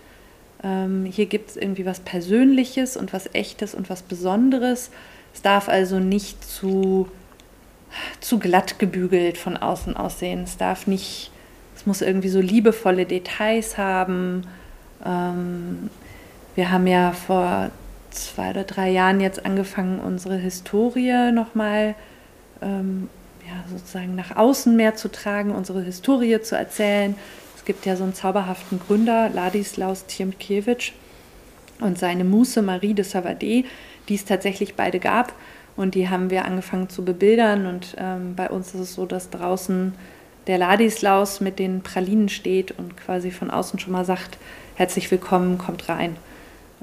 ähm, 0.66 1.06
hier 1.06 1.28
gibt 1.28 1.52
es 1.52 1.58
irgendwie 1.58 1.86
was 1.86 2.00
Persönliches 2.00 2.98
und 2.98 3.14
was 3.14 3.30
Echtes 3.34 3.76
und 3.76 3.90
was 3.90 4.02
Besonderes. 4.02 4.90
Es 5.34 5.44
darf 5.44 5.70
also 5.70 6.00
nicht 6.00 6.44
zu, 6.44 7.08
zu 8.20 8.40
glatt 8.40 8.80
gebügelt 8.80 9.38
von 9.38 9.58
außen 9.58 9.96
aussehen. 9.96 10.44
Es 10.44 10.58
darf 10.58 10.88
nicht, 10.88 11.32
es 11.76 11.86
muss 11.86 12.02
irgendwie 12.02 12.30
so 12.30 12.42
liebevolle 12.42 13.06
Details 13.06 13.78
haben. 13.78 14.48
Ähm, 15.06 15.92
wir 16.56 16.72
haben 16.72 16.88
ja 16.88 17.12
vor 17.12 17.70
zwei 18.10 18.50
oder 18.50 18.64
drei 18.64 18.90
Jahren 18.90 19.22
jetzt 19.22 19.46
angefangen, 19.46 20.00
unsere 20.00 20.38
Historie 20.38 21.32
nochmal 21.32 21.94
ähm, 22.64 23.10
ja, 23.46 23.64
sozusagen 23.70 24.16
nach 24.16 24.36
außen 24.36 24.76
mehr 24.76 24.96
zu 24.96 25.12
tragen, 25.12 25.52
unsere 25.52 25.84
Historie 25.84 26.42
zu 26.42 26.58
erzählen. 26.58 27.16
Es 27.66 27.68
gibt 27.68 27.88
ja 27.88 27.96
so 27.96 28.04
einen 28.04 28.14
zauberhaften 28.14 28.80
Gründer, 28.80 29.32
Ladislaus 29.34 30.06
Tiemkiewicz, 30.06 30.92
und 31.80 31.98
seine 31.98 32.24
Muse 32.24 32.62
Marie 32.62 32.94
de 32.94 33.04
Savadé, 33.04 33.66
die 34.08 34.14
es 34.14 34.24
tatsächlich 34.24 34.76
beide 34.76 35.00
gab. 35.00 35.34
Und 35.76 35.96
die 35.96 36.08
haben 36.08 36.30
wir 36.30 36.46
angefangen 36.46 36.90
zu 36.90 37.04
bebildern. 37.04 37.66
Und 37.66 37.96
ähm, 37.98 38.36
bei 38.36 38.52
uns 38.52 38.76
ist 38.76 38.82
es 38.82 38.94
so, 38.94 39.08
dass 39.08 39.32
draußen 39.32 39.96
der 40.46 40.60
Ladislaus 40.60 41.42
mit 41.42 41.58
den 41.58 41.82
Pralinen 41.82 42.30
steht 42.30 42.78
und 42.78 42.98
quasi 42.98 43.32
von 43.32 43.50
außen 43.50 43.80
schon 43.80 43.94
mal 43.94 44.06
sagt, 44.06 44.38
herzlich 44.76 45.10
willkommen, 45.10 45.58
kommt 45.58 45.90
rein. 45.90 46.18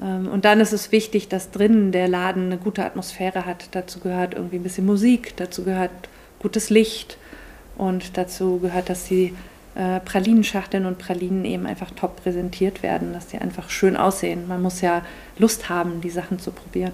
Ähm, 0.01 0.27
und 0.27 0.43
dann 0.43 0.59
ist 0.59 0.73
es 0.73 0.91
wichtig, 0.91 1.29
dass 1.29 1.51
drinnen 1.51 1.93
der 1.93 2.09
Laden 2.09 2.47
eine 2.47 2.57
gute 2.57 2.83
Atmosphäre 2.83 3.45
hat. 3.45 3.69
Dazu 3.71 4.01
gehört 4.01 4.33
irgendwie 4.33 4.57
ein 4.57 4.63
bisschen 4.63 4.85
Musik, 4.85 5.37
dazu 5.37 5.63
gehört 5.63 5.91
gutes 6.39 6.69
Licht 6.69 7.17
und 7.77 8.17
dazu 8.17 8.59
gehört, 8.59 8.89
dass 8.89 9.05
die 9.05 9.33
äh, 9.75 9.99
Pralinenschachteln 9.99 10.85
und 10.85 10.97
Pralinen 10.99 11.45
eben 11.45 11.65
einfach 11.65 11.91
top 11.91 12.21
präsentiert 12.23 12.83
werden, 12.83 13.13
dass 13.13 13.27
die 13.27 13.39
einfach 13.39 13.69
schön 13.69 13.97
aussehen. 13.97 14.47
Man 14.47 14.61
muss 14.61 14.81
ja 14.81 15.03
Lust 15.39 15.69
haben, 15.69 16.01
die 16.01 16.09
Sachen 16.09 16.39
zu 16.39 16.51
probieren. 16.51 16.91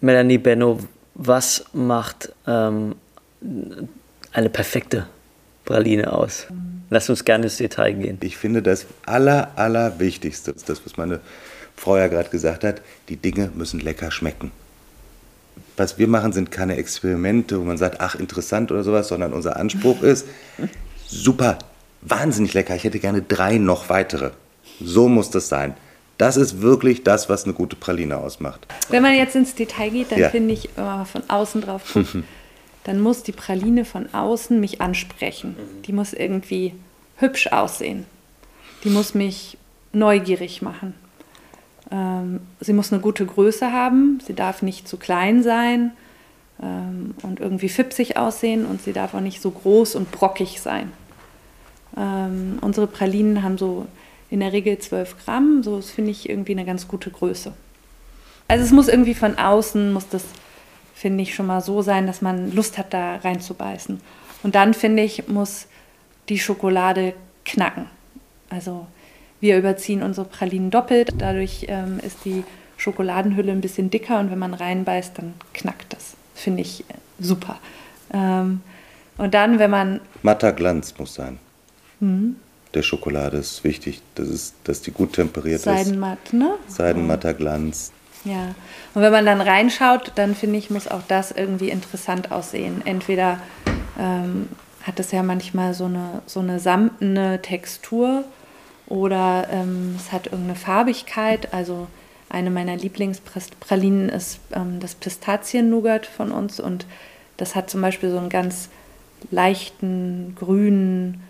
Melanie 0.00 0.38
Benno, 0.38 0.78
was 1.14 1.64
macht 1.72 2.32
ähm, 2.46 2.94
eine 4.32 4.48
perfekte 4.50 5.06
Praline 5.64 6.12
aus? 6.12 6.46
Lass 6.90 7.08
uns 7.08 7.24
gerne 7.24 7.44
ins 7.44 7.56
Detail 7.56 7.92
gehen. 7.92 8.18
Ich 8.20 8.36
finde, 8.36 8.62
das 8.62 8.86
Aller, 9.06 9.52
Allerwichtigste 9.56 10.50
ist 10.50 10.68
das, 10.68 10.84
was 10.84 10.96
meine 10.96 11.20
Frau 11.76 11.96
ja 11.96 12.08
gerade 12.08 12.28
gesagt 12.28 12.64
hat, 12.64 12.82
die 13.08 13.16
Dinge 13.16 13.50
müssen 13.54 13.80
lecker 13.80 14.10
schmecken. 14.10 14.50
Was 15.76 15.98
wir 15.98 16.08
machen, 16.08 16.32
sind 16.32 16.50
keine 16.50 16.76
Experimente, 16.76 17.58
wo 17.58 17.64
man 17.64 17.78
sagt, 17.78 18.00
ach, 18.00 18.14
interessant 18.14 18.70
oder 18.70 18.82
sowas, 18.82 19.08
sondern 19.08 19.32
unser 19.32 19.56
Anspruch 19.56 20.02
ist, 20.02 20.26
super, 21.10 21.58
wahnsinnig 22.02 22.54
lecker, 22.54 22.74
ich 22.76 22.84
hätte 22.84 22.98
gerne 22.98 23.22
drei 23.22 23.58
noch 23.58 23.88
weitere. 23.88 24.30
So 24.80 25.08
muss 25.08 25.30
das 25.30 25.48
sein. 25.48 25.74
Das 26.18 26.36
ist 26.36 26.60
wirklich 26.60 27.02
das, 27.02 27.28
was 27.28 27.44
eine 27.44 27.54
gute 27.54 27.76
Praline 27.76 28.18
ausmacht. 28.18 28.66
Wenn 28.90 29.02
man 29.02 29.14
jetzt 29.14 29.36
ins 29.36 29.54
Detail 29.54 29.90
geht, 29.90 30.12
dann 30.12 30.18
ja. 30.18 30.28
finde 30.28 30.52
ich, 30.52 30.68
wenn 30.76 30.84
man 30.84 31.06
von 31.06 31.22
außen 31.28 31.62
drauf 31.62 31.82
guckt, 31.92 32.18
dann 32.84 33.00
muss 33.00 33.22
die 33.22 33.32
Praline 33.32 33.84
von 33.84 34.12
außen 34.12 34.60
mich 34.60 34.80
ansprechen. 34.80 35.56
Die 35.86 35.92
muss 35.92 36.12
irgendwie 36.12 36.74
hübsch 37.16 37.48
aussehen. 37.48 38.04
Die 38.84 38.90
muss 38.90 39.14
mich 39.14 39.56
neugierig 39.92 40.62
machen. 40.62 40.94
Ähm, 41.90 42.40
sie 42.60 42.72
muss 42.72 42.92
eine 42.92 43.00
gute 43.00 43.26
Größe 43.26 43.72
haben, 43.72 44.20
sie 44.24 44.34
darf 44.34 44.62
nicht 44.62 44.86
zu 44.86 44.96
klein 44.96 45.42
sein 45.42 45.92
ähm, 46.62 47.14
und 47.22 47.40
irgendwie 47.40 47.68
fipsig 47.68 48.16
aussehen 48.16 48.64
und 48.64 48.82
sie 48.82 48.92
darf 48.92 49.14
auch 49.14 49.20
nicht 49.20 49.42
so 49.42 49.50
groß 49.50 49.96
und 49.96 50.10
brockig 50.12 50.60
sein. 50.60 50.92
Ähm, 51.96 52.58
unsere 52.60 52.86
Pralinen 52.86 53.42
haben 53.42 53.58
so 53.58 53.86
in 54.30 54.40
der 54.40 54.52
Regel 54.52 54.78
12 54.78 55.24
Gramm, 55.24 55.62
so 55.62 55.76
das 55.76 55.90
finde 55.90 56.12
ich 56.12 56.28
irgendwie 56.28 56.52
eine 56.52 56.64
ganz 56.64 56.86
gute 56.86 57.10
Größe. 57.10 57.52
Also 58.48 58.64
es 58.64 58.70
muss 58.70 58.88
irgendwie 58.88 59.14
von 59.14 59.38
außen, 59.38 59.92
muss 59.92 60.08
das, 60.08 60.24
finde 60.94 61.22
ich, 61.22 61.34
schon 61.34 61.46
mal 61.46 61.60
so 61.60 61.82
sein, 61.82 62.06
dass 62.06 62.20
man 62.20 62.52
Lust 62.52 62.78
hat, 62.78 62.92
da 62.92 63.16
reinzubeißen. 63.16 64.00
Und 64.42 64.54
dann, 64.54 64.74
finde 64.74 65.02
ich, 65.02 65.28
muss 65.28 65.66
die 66.28 66.38
Schokolade 66.38 67.14
knacken. 67.44 67.86
Also 68.48 68.86
wir 69.40 69.56
überziehen 69.58 70.02
unsere 70.02 70.26
Pralinen 70.26 70.70
doppelt. 70.70 71.14
Dadurch 71.18 71.66
ähm, 71.68 72.00
ist 72.00 72.24
die 72.24 72.44
Schokoladenhülle 72.76 73.52
ein 73.52 73.60
bisschen 73.60 73.90
dicker 73.90 74.18
und 74.18 74.30
wenn 74.30 74.38
man 74.38 74.54
reinbeißt, 74.54 75.18
dann 75.18 75.34
knackt 75.52 75.92
das. 75.92 76.14
Finde 76.34 76.62
ich 76.62 76.84
super. 77.18 77.58
Ähm, 78.12 78.62
und 79.18 79.34
dann, 79.34 79.58
wenn 79.58 79.70
man. 79.70 80.00
Matter 80.22 80.52
Glanz 80.52 80.94
muss 80.98 81.14
sein. 81.14 81.38
Mhm. 82.00 82.36
Der 82.74 82.82
Schokolade 82.82 83.36
ist 83.36 83.64
wichtig, 83.64 84.00
das 84.14 84.28
ist, 84.28 84.54
dass 84.64 84.80
die 84.80 84.92
gut 84.92 85.14
temperiert 85.14 85.60
Seidenmatt, 85.60 86.18
ist. 86.24 86.30
Seidenmatt, 86.30 86.58
ne? 86.58 86.72
Seidenmatter 86.72 87.34
Glanz. 87.34 87.92
Ja. 88.24 88.54
Und 88.94 89.02
wenn 89.02 89.12
man 89.12 89.26
dann 89.26 89.40
reinschaut, 89.40 90.12
dann 90.14 90.34
finde 90.34 90.58
ich, 90.58 90.70
muss 90.70 90.86
auch 90.86 91.02
das 91.08 91.32
irgendwie 91.32 91.70
interessant 91.70 92.30
aussehen. 92.30 92.82
Entweder 92.84 93.40
ähm, 93.98 94.48
hat 94.82 95.00
es 95.00 95.10
ja 95.10 95.22
manchmal 95.22 95.74
so 95.74 95.86
eine, 95.86 96.22
so 96.26 96.40
eine 96.40 96.60
samtene 96.60 97.42
Textur 97.42 98.24
oder 98.86 99.48
ähm, 99.50 99.94
es 99.96 100.12
hat 100.12 100.26
irgendeine 100.26 100.56
Farbigkeit. 100.56 101.52
Also 101.52 101.86
eine 102.28 102.50
meiner 102.50 102.76
Lieblingspralinen 102.76 104.08
ist 104.08 104.38
ähm, 104.52 104.80
das 104.80 104.94
Pistazien-Nougat 104.94 106.06
von 106.06 106.30
uns 106.30 106.60
und 106.60 106.86
das 107.36 107.54
hat 107.54 107.70
zum 107.70 107.80
Beispiel 107.80 108.10
so 108.10 108.18
einen 108.18 108.28
ganz 108.28 108.68
leichten 109.30 110.34
grünen, 110.38 111.22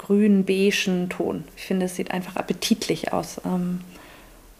grün-beigen 0.00 1.08
Ton. 1.08 1.44
Ich 1.56 1.64
finde, 1.64 1.86
es 1.86 1.96
sieht 1.96 2.10
einfach 2.10 2.36
appetitlich 2.36 3.12
aus. 3.12 3.40
Ähm, 3.44 3.80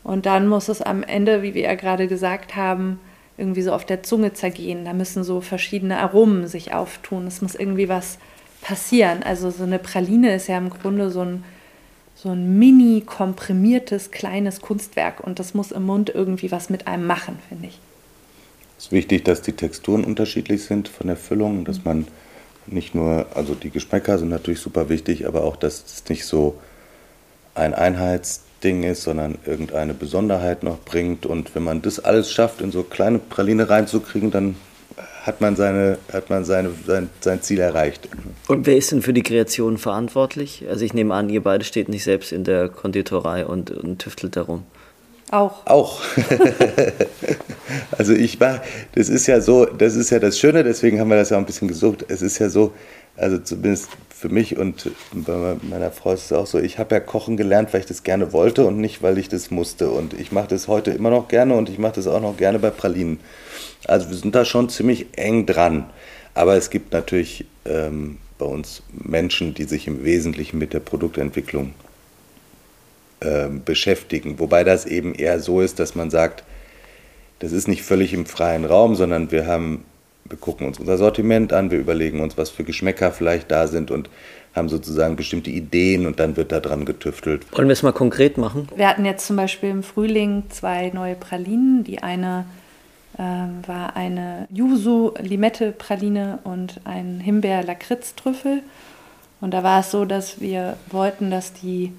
und 0.05 0.27
dann 0.27 0.47
muss 0.47 0.69
es 0.69 0.81
am 0.83 1.03
Ende, 1.03 1.43
wie 1.43 1.55
wir 1.55 1.63
ja 1.63 1.75
gerade 1.75 2.09
gesagt 2.09 2.57
haben, 2.57 3.01
irgendwie 3.37 3.63
so 3.63 3.73
auf 3.73 3.85
der 3.85 4.03
Zunge 4.03 4.33
zergehen. 4.33 4.85
Da 4.85 4.93
müssen 4.93 5.25
so 5.25 5.41
verschiedene 5.41 5.99
Aromen 5.99 6.47
sich 6.47 6.73
auftun. 6.75 7.27
Es 7.27 7.43
muss 7.43 7.55
irgendwie 7.55 7.89
was 7.89 8.19
passieren. 8.61 9.23
Also 9.23 9.51
so 9.51 9.65
eine 9.65 9.79
Praline 9.79 10.35
ist 10.35 10.49
ja 10.49 10.59
im 10.59 10.71
Grunde 10.71 11.11
so 11.11 11.23
ein 11.23 11.45
so 12.23 12.29
ein 12.29 12.59
mini 12.59 13.01
komprimiertes 13.01 14.11
kleines 14.11 14.61
Kunstwerk 14.61 15.21
und 15.21 15.39
das 15.39 15.55
muss 15.55 15.73
im 15.73 15.87
Mund 15.87 16.13
irgendwie 16.15 16.53
was 16.53 16.69
mit 16.69 16.87
einem 16.87 17.07
machen, 17.07 17.39
finde 17.49 17.69
ich. 17.69 17.79
Es 18.77 18.87
ist 18.87 18.93
wichtig, 18.93 19.25
dass 19.25 19.41
die 19.41 19.53
Texturen 19.53 20.05
unterschiedlich 20.05 20.65
sind 20.65 20.89
von 20.89 21.07
der 21.07 21.17
Füllung, 21.17 21.65
dass 21.65 21.85
man 21.85 22.07
nicht 22.73 22.95
nur, 22.95 23.27
also 23.35 23.55
die 23.55 23.71
Geschmäcker 23.71 24.19
sind 24.19 24.29
natürlich 24.29 24.61
super 24.61 24.89
wichtig, 24.89 25.27
aber 25.27 25.45
auch, 25.45 25.57
dass 25.57 25.85
es 25.85 26.09
nicht 26.09 26.25
so 26.25 26.59
ein 27.55 27.75
Einheitsding 27.75 28.85
ist, 28.85 29.03
sondern 29.03 29.39
irgendeine 29.45 29.95
Besonderheit 29.95 30.63
noch 30.63 30.79
bringt. 30.81 31.27
Und 31.27 31.55
wenn 31.55 31.63
man 31.63 31.83
das 31.83 32.01
alles 32.01 32.31
schafft, 32.31 32.61
in 32.61 32.73
so 32.73 32.83
kleine 32.83 33.19
Praline 33.19 33.69
reinzukriegen, 33.69 34.31
dann 34.31 34.57
hat 35.25 35.41
man, 35.41 35.57
seine, 35.57 35.99
hat 36.13 36.31
man 36.31 36.45
seine, 36.45 36.71
sein, 36.87 37.11
sein 37.21 37.43
Ziel 37.43 37.61
erreicht. 37.61 38.09
Und 38.49 38.67
wer 38.67 38.77
ist 38.77 38.91
denn 38.93 39.03
für 39.03 39.13
die 39.13 39.23
Kreation 39.23 39.77
verantwortlich? 39.77 40.65
Also 40.69 40.85
ich 40.85 40.95
nehme 40.95 41.15
an, 41.15 41.29
ihr 41.29 41.43
beide 41.43 41.65
steht 41.65 41.89
nicht 41.89 42.05
selbst 42.05 42.33
in 42.33 42.45
der 42.45 42.69
Konditorei 42.69 43.45
und, 43.45 43.71
und 43.71 43.99
tüftelt 43.99 44.37
darum. 44.37 44.65
Auch. 45.31 45.65
Auch. 45.67 46.03
also 47.99 48.13
ich 48.13 48.41
war, 48.41 48.63
das 48.95 49.09
ist 49.09 49.27
ja 49.27 49.41
so, 49.41 49.65
das 49.65 49.95
ist 49.95 50.11
ja 50.11 50.19
das 50.19 50.39
Schöne, 50.39 50.65
deswegen 50.65 50.99
haben 50.99 51.09
wir 51.09 51.17
das 51.17 51.31
ja 51.31 51.37
auch 51.37 51.41
ein 51.41 51.47
bisschen 51.47 51.69
gesucht. 51.69 52.05
Es 52.09 52.21
ist 52.21 52.39
ja 52.39 52.49
so, 52.49 52.73
also 53.17 53.39
zumindest 53.39 53.89
für 54.09 54.29
mich 54.29 54.59
und 54.59 54.91
bei 55.13 55.57
meiner 55.63 55.93
Frau 55.93 56.13
ist 56.13 56.27
es 56.27 56.33
auch 56.33 56.47
so, 56.47 56.59
ich 56.59 56.79
habe 56.79 56.97
ja 56.97 57.01
kochen 57.01 57.37
gelernt, 57.37 57.73
weil 57.73 57.81
ich 57.81 57.87
das 57.87 58.03
gerne 58.03 58.33
wollte 58.33 58.65
und 58.65 58.79
nicht, 58.79 59.03
weil 59.03 59.19
ich 59.19 59.29
das 59.29 59.51
musste. 59.51 59.91
Und 59.91 60.15
ich 60.15 60.33
mache 60.33 60.49
das 60.49 60.69
heute 60.69 60.91
immer 60.91 61.11
noch 61.11 61.29
gerne 61.29 61.55
und 61.55 61.69
ich 61.69 61.79
mache 61.79 61.95
das 61.95 62.07
auch 62.07 62.21
noch 62.21 62.37
gerne 62.37 62.59
bei 62.59 62.71
Pralinen. 62.71 63.21
Also 63.87 64.11
wir 64.11 64.17
sind 64.17 64.35
da 64.35 64.45
schon 64.45 64.69
ziemlich 64.69 65.07
eng 65.17 65.47
dran. 65.47 65.91
Aber 66.35 66.57
es 66.57 66.71
gibt 66.71 66.93
natürlich 66.93 67.47
ähm, 67.65 68.19
bei 68.39 68.47
uns 68.47 68.83
Menschen, 68.93 69.55
die 69.55 69.65
sich 69.65 69.87
im 69.87 70.05
Wesentlichen 70.05 70.59
mit 70.59 70.73
der 70.73 70.81
Produktentwicklung 70.81 71.73
ähm, 73.21 73.63
beschäftigen. 73.65 74.39
Wobei 74.39 74.65
das 74.65 74.87
eben 74.87 75.15
eher 75.15 75.41
so 75.41 75.61
ist, 75.61 75.79
dass 75.79 75.95
man 75.95 76.11
sagt, 76.11 76.45
das 77.39 77.53
ist 77.53 77.69
nicht 77.69 77.83
völlig 77.83 78.13
im 78.13 78.27
freien 78.27 78.65
Raum, 78.65 78.95
sondern 78.95 79.31
wir 79.31 79.47
haben, 79.47 79.85
wir 80.25 80.39
gucken 80.39 80.67
uns 80.67 80.79
unser 80.79 80.99
Sortiment 80.99 81.53
an, 81.53 81.71
wir 81.71 81.79
überlegen 81.79 82.21
uns, 82.21 82.37
was 82.37 82.51
für 82.51 82.65
Geschmäcker 82.65 83.13
vielleicht 83.13 83.51
da 83.51 83.67
sind 83.67 83.91
und 83.91 84.11
haben 84.55 84.69
sozusagen 84.69 85.17
bestimmte 85.17 85.51
Ideen 85.51 86.07
und 86.07 86.19
dann 86.21 86.37
wird 86.37 86.53
da 86.53 86.61
dran 86.61 86.85
getüftelt. 86.85 87.47
Wollen 87.53 87.69
wir 87.69 87.73
es 87.73 87.83
mal 87.83 87.93
konkret 87.93 88.37
machen? 88.37 88.69
Wir 88.75 88.89
hatten 88.89 89.05
jetzt 89.05 89.27
zum 89.27 89.37
Beispiel 89.37 89.71
im 89.71 89.83
Frühling 89.83 90.45
zwei 90.51 90.91
neue 90.93 91.15
Pralinen. 91.15 91.85
Die 91.85 92.03
eine 92.03 92.47
ähm, 93.19 93.63
war 93.67 93.97
eine 93.97 94.49
Yuzu-Limette-Praline 94.51 96.41
und 96.45 96.81
ein 96.85 97.21
Himbeer-Lakritz-Trüffel. 97.21 98.63
Und 99.41 99.55
da 99.55 99.63
war 99.63 99.81
es 99.81 99.91
so, 99.91 100.05
dass 100.05 100.41
wir 100.41 100.77
wollten, 100.91 101.31
dass 101.31 101.53
die 101.53 101.93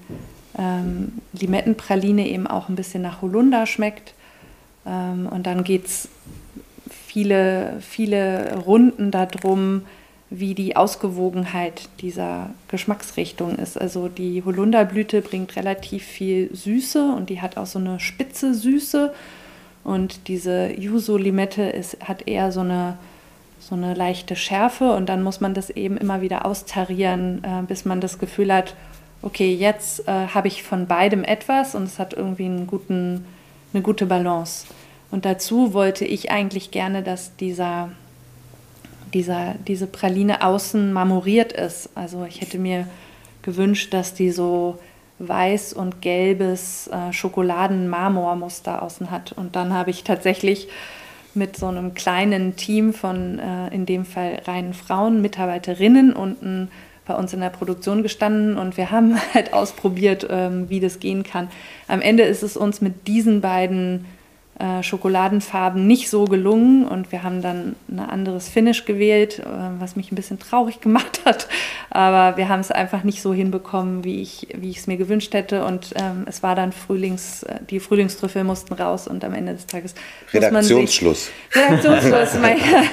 ähm, 0.58 1.12
Limettenpraline 1.32 2.28
eben 2.28 2.46
auch 2.46 2.68
ein 2.68 2.76
bisschen 2.76 3.02
nach 3.02 3.22
Holunder 3.22 3.66
schmeckt. 3.66 4.14
Ähm, 4.86 5.28
und 5.30 5.46
dann 5.46 5.64
geht 5.64 5.86
es 5.86 6.08
viele, 6.90 7.78
viele 7.80 8.56
Runden 8.58 9.10
darum, 9.10 9.82
wie 10.30 10.54
die 10.54 10.76
Ausgewogenheit 10.76 11.88
dieser 12.00 12.50
Geschmacksrichtung 12.68 13.56
ist. 13.56 13.78
Also 13.78 14.08
die 14.08 14.42
Holunderblüte 14.42 15.20
bringt 15.20 15.56
relativ 15.56 16.04
viel 16.04 16.54
Süße 16.54 17.12
und 17.14 17.28
die 17.28 17.42
hat 17.42 17.58
auch 17.58 17.66
so 17.66 17.78
eine 17.78 18.00
spitze 18.00 18.54
Süße. 18.54 19.12
Und 19.84 20.28
diese 20.28 20.70
Yuzu-Limette 20.70 21.74
hat 22.00 22.26
eher 22.26 22.50
so 22.50 22.60
eine, 22.60 22.96
so 23.60 23.74
eine 23.74 23.92
leichte 23.94 24.36
Schärfe 24.36 24.92
und 24.92 25.08
dann 25.08 25.22
muss 25.22 25.40
man 25.40 25.54
das 25.54 25.68
eben 25.68 25.98
immer 25.98 26.22
wieder 26.22 26.46
austarieren, 26.46 27.42
äh, 27.44 27.62
bis 27.66 27.84
man 27.84 28.00
das 28.00 28.18
Gefühl 28.18 28.52
hat, 28.54 28.74
okay, 29.22 29.54
jetzt 29.54 30.06
äh, 30.08 30.28
habe 30.28 30.48
ich 30.48 30.62
von 30.62 30.86
beidem 30.86 31.24
etwas 31.24 31.74
und 31.74 31.84
es 31.84 31.98
hat 31.98 32.12
irgendwie 32.12 32.46
einen 32.46 32.66
guten, 32.66 33.24
eine 33.72 33.82
gute 33.82 34.06
Balance. 34.06 34.66
Und 35.10 35.24
dazu 35.24 35.72
wollte 35.74 36.04
ich 36.04 36.30
eigentlich 36.30 36.70
gerne, 36.70 37.02
dass 37.02 37.36
dieser 37.36 37.90
dieser, 39.12 39.54
diese 39.66 39.86
Praline 39.86 40.42
außen 40.42 40.92
marmoriert 40.92 41.52
ist. 41.52 41.90
Also 41.94 42.24
ich 42.24 42.40
hätte 42.40 42.58
mir 42.58 42.86
gewünscht, 43.42 43.92
dass 43.92 44.14
die 44.14 44.30
so 44.30 44.78
weiß 45.18 45.72
und 45.72 46.02
gelbes 46.02 46.88
äh, 46.88 47.12
Schokoladen-Marmormuster 47.12 48.82
außen 48.82 49.10
hat. 49.10 49.32
Und 49.32 49.56
dann 49.56 49.72
habe 49.72 49.90
ich 49.90 50.04
tatsächlich 50.04 50.68
mit 51.34 51.56
so 51.56 51.66
einem 51.66 51.94
kleinen 51.94 52.56
Team 52.56 52.92
von, 52.92 53.38
äh, 53.38 53.68
in 53.68 53.86
dem 53.86 54.04
Fall 54.04 54.42
reinen 54.46 54.74
Frauen, 54.74 55.22
Mitarbeiterinnen 55.22 56.12
unten 56.12 56.70
bei 57.04 57.14
uns 57.14 57.32
in 57.32 57.40
der 57.40 57.50
Produktion 57.50 58.02
gestanden 58.02 58.58
und 58.58 58.76
wir 58.76 58.90
haben 58.90 59.18
halt 59.34 59.52
ausprobiert, 59.52 60.26
ähm, 60.30 60.68
wie 60.68 60.80
das 60.80 61.00
gehen 61.00 61.22
kann. 61.22 61.48
Am 61.88 62.00
Ende 62.00 62.22
ist 62.24 62.42
es 62.42 62.56
uns 62.56 62.80
mit 62.80 63.06
diesen 63.06 63.40
beiden 63.40 64.04
äh, 64.62 64.82
Schokoladenfarben 64.84 65.88
nicht 65.88 66.08
so 66.08 66.24
gelungen 66.26 66.86
und 66.86 67.10
wir 67.10 67.24
haben 67.24 67.42
dann 67.42 67.74
ein 67.90 67.98
anderes 67.98 68.48
Finish 68.48 68.84
gewählt, 68.84 69.40
äh, 69.40 69.44
was 69.80 69.96
mich 69.96 70.12
ein 70.12 70.14
bisschen 70.14 70.38
traurig 70.38 70.80
gemacht 70.80 71.22
hat. 71.24 71.48
Aber 71.90 72.36
wir 72.36 72.48
haben 72.48 72.60
es 72.60 72.70
einfach 72.70 73.02
nicht 73.02 73.22
so 73.22 73.34
hinbekommen, 73.34 74.04
wie 74.04 74.22
ich 74.22 74.46
wie 74.54 74.70
ich 74.70 74.78
es 74.78 74.86
mir 74.86 74.96
gewünscht 74.96 75.34
hätte. 75.34 75.64
Und 75.64 75.94
ähm, 75.96 76.26
es 76.26 76.44
war 76.44 76.54
dann 76.54 76.70
Frühlings, 76.70 77.42
äh, 77.42 77.56
die 77.68 77.80
Frühlingstrüffel 77.80 78.44
mussten 78.44 78.74
raus 78.74 79.08
und 79.08 79.24
am 79.24 79.34
Ende 79.34 79.54
des 79.54 79.66
Tages 79.66 79.94
Redaktionsschluss. 80.32 81.24
Sich, 81.24 81.56
Redaktionsschluss. 81.56 82.34
manchmal, 82.40 82.84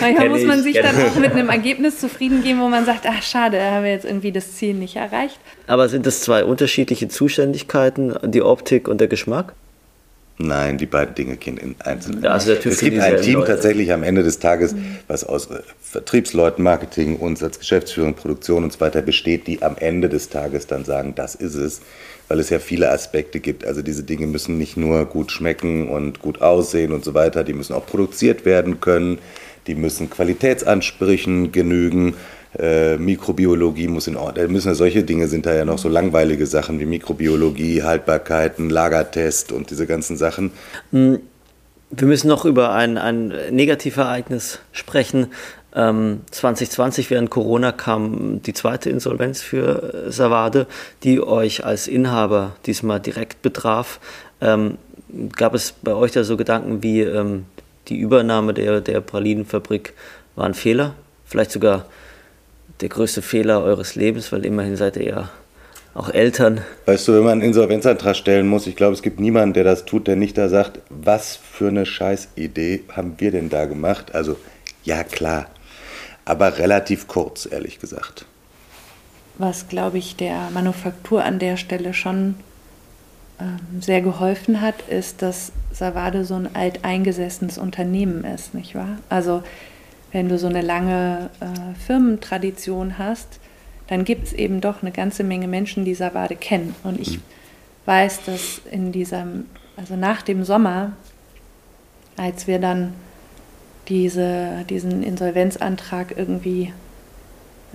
manchmal 0.00 0.28
muss 0.28 0.44
man 0.44 0.62
sich 0.62 0.74
dann 0.82 0.96
auch 1.06 1.14
mit 1.14 1.32
einem 1.32 1.50
Ergebnis 1.50 2.00
zufrieden 2.00 2.42
geben, 2.42 2.60
wo 2.60 2.68
man 2.68 2.84
sagt, 2.84 3.06
ach 3.06 3.22
schade, 3.22 3.58
da 3.58 3.70
haben 3.70 3.84
wir 3.84 3.92
jetzt 3.92 4.06
irgendwie 4.06 4.32
das 4.32 4.56
Ziel 4.56 4.74
nicht 4.74 4.96
erreicht. 4.96 5.38
Aber 5.68 5.88
sind 5.88 6.04
das 6.04 6.20
zwei 6.20 6.44
unterschiedliche 6.44 7.06
Zuständigkeiten, 7.06 8.16
die 8.24 8.42
Optik 8.42 8.88
und 8.88 9.00
der 9.00 9.06
Geschmack? 9.06 9.54
Nein, 10.38 10.78
die 10.78 10.86
beiden 10.86 11.14
Dinge 11.14 11.36
gehen 11.36 11.56
in 11.56 11.76
einzelnen. 11.80 12.26
Also 12.26 12.52
es 12.52 12.80
gibt 12.80 12.98
ein 12.98 13.20
Team 13.20 13.40
Leute. 13.40 13.52
tatsächlich 13.52 13.92
am 13.92 14.02
Ende 14.02 14.22
des 14.22 14.38
Tages, 14.38 14.74
mhm. 14.74 14.98
was 15.06 15.24
aus 15.24 15.50
äh, 15.50 15.60
Vertriebsleuten, 15.80 16.64
Marketing, 16.64 17.16
uns 17.16 17.42
als 17.42 17.58
Geschäftsführung, 17.58 18.14
Produktion 18.14 18.64
und 18.64 18.72
so 18.72 18.80
weiter 18.80 19.02
besteht, 19.02 19.46
die 19.46 19.62
am 19.62 19.76
Ende 19.78 20.08
des 20.08 20.30
Tages 20.30 20.66
dann 20.66 20.84
sagen, 20.84 21.14
das 21.14 21.34
ist 21.34 21.54
es, 21.54 21.82
weil 22.28 22.40
es 22.40 22.50
ja 22.50 22.58
viele 22.58 22.90
Aspekte 22.90 23.40
gibt. 23.40 23.64
Also 23.64 23.82
diese 23.82 24.04
Dinge 24.04 24.26
müssen 24.26 24.56
nicht 24.56 24.76
nur 24.76 25.04
gut 25.04 25.30
schmecken 25.30 25.88
und 25.88 26.20
gut 26.20 26.40
aussehen 26.40 26.92
und 26.92 27.04
so 27.04 27.14
weiter, 27.14 27.44
die 27.44 27.52
müssen 27.52 27.74
auch 27.74 27.86
produziert 27.86 28.44
werden 28.44 28.80
können, 28.80 29.18
die 29.66 29.74
müssen 29.74 30.10
Qualitätsansprüchen 30.10 31.52
genügen 31.52 32.14
äh, 32.58 32.96
Mikrobiologie 32.96 33.88
muss 33.88 34.06
in 34.06 34.16
Ordnung. 34.16 34.52
Müssen 34.52 34.74
solche 34.74 35.02
Dinge 35.02 35.28
sind 35.28 35.46
da 35.46 35.54
ja 35.54 35.64
noch 35.64 35.78
so 35.78 35.88
langweilige 35.88 36.46
Sachen 36.46 36.78
wie 36.80 36.86
Mikrobiologie, 36.86 37.82
Haltbarkeiten, 37.82 38.70
Lagertest 38.70 39.52
und 39.52 39.70
diese 39.70 39.86
ganzen 39.86 40.16
Sachen. 40.16 40.52
Hm, 40.90 41.20
wir 41.90 42.08
müssen 42.08 42.28
noch 42.28 42.44
über 42.44 42.72
ein, 42.72 42.98
ein 42.98 43.32
Negativereignis 43.50 44.60
sprechen. 44.72 45.28
Ähm, 45.74 46.20
2020 46.30 47.10
während 47.10 47.30
Corona 47.30 47.72
kam 47.72 48.42
die 48.42 48.52
zweite 48.52 48.90
Insolvenz 48.90 49.40
für 49.40 50.04
Savade, 50.08 50.66
die 51.02 51.22
euch 51.22 51.64
als 51.64 51.88
Inhaber 51.88 52.56
diesmal 52.66 53.00
direkt 53.00 53.42
betraf. 53.42 54.00
Ähm, 54.40 54.76
gab 55.36 55.54
es 55.54 55.72
bei 55.72 55.94
euch 55.94 56.12
da 56.12 56.24
so 56.24 56.36
Gedanken 56.36 56.82
wie 56.82 57.00
ähm, 57.00 57.46
die 57.88 57.98
Übernahme 57.98 58.54
der, 58.54 58.80
der 58.80 59.00
Pralinenfabrik 59.00 59.94
war 60.36 60.46
ein 60.46 60.54
Fehler? 60.54 60.94
Vielleicht 61.24 61.52
sogar 61.52 61.86
der 62.82 62.88
größte 62.88 63.22
Fehler 63.22 63.62
eures 63.62 63.94
Lebens, 63.94 64.32
weil 64.32 64.44
immerhin 64.44 64.76
seid 64.76 64.96
ihr 64.96 65.06
ja 65.06 65.30
auch 65.94 66.08
Eltern. 66.08 66.62
Weißt 66.86 67.06
du, 67.06 67.12
wenn 67.12 67.22
man 67.22 67.32
einen 67.32 67.42
Insolvenzantrag 67.42 68.16
stellen 68.16 68.48
muss, 68.48 68.66
ich 68.66 68.76
glaube, 68.76 68.94
es 68.94 69.02
gibt 69.02 69.20
niemanden, 69.20 69.54
der 69.54 69.64
das 69.64 69.84
tut, 69.84 70.08
der 70.08 70.16
nicht 70.16 70.36
da 70.36 70.48
sagt, 70.48 70.80
was 70.88 71.36
für 71.36 71.68
eine 71.68 71.86
Scheißidee 71.86 72.84
haben 72.92 73.14
wir 73.18 73.30
denn 73.30 73.50
da 73.50 73.66
gemacht? 73.66 74.14
Also, 74.14 74.36
ja, 74.84 75.04
klar. 75.04 75.46
Aber 76.24 76.58
relativ 76.58 77.08
kurz, 77.08 77.46
ehrlich 77.50 77.78
gesagt. 77.78 78.26
Was, 79.38 79.68
glaube 79.68 79.98
ich, 79.98 80.16
der 80.16 80.50
Manufaktur 80.52 81.24
an 81.24 81.38
der 81.38 81.56
Stelle 81.56 81.94
schon 81.94 82.36
ähm, 83.40 83.80
sehr 83.80 84.00
geholfen 84.00 84.60
hat, 84.60 84.88
ist, 84.88 85.22
dass 85.22 85.52
Savade 85.72 86.24
so 86.24 86.34
ein 86.34 86.54
alteingesessenes 86.54 87.58
Unternehmen 87.58 88.24
ist, 88.24 88.54
nicht 88.54 88.74
wahr? 88.74 88.98
Also 89.08 89.42
wenn 90.12 90.28
du 90.28 90.38
so 90.38 90.46
eine 90.46 90.60
lange 90.60 91.30
äh, 91.40 91.74
Firmentradition 91.86 92.98
hast, 92.98 93.40
dann 93.88 94.04
gibt 94.04 94.28
es 94.28 94.32
eben 94.32 94.60
doch 94.60 94.82
eine 94.82 94.92
ganze 94.92 95.24
Menge 95.24 95.48
Menschen, 95.48 95.84
die 95.84 95.94
Savade 95.94 96.36
kennen. 96.36 96.74
Und 96.84 97.00
ich 97.00 97.18
mhm. 97.18 97.22
weiß, 97.86 98.24
dass 98.24 98.60
in 98.70 98.92
diesem, 98.92 99.46
also 99.76 99.96
nach 99.96 100.22
dem 100.22 100.44
Sommer, 100.44 100.92
als 102.16 102.46
wir 102.46 102.58
dann 102.58 102.94
diese, 103.88 104.64
diesen 104.68 105.02
Insolvenzantrag 105.02 106.14
irgendwie 106.16 106.72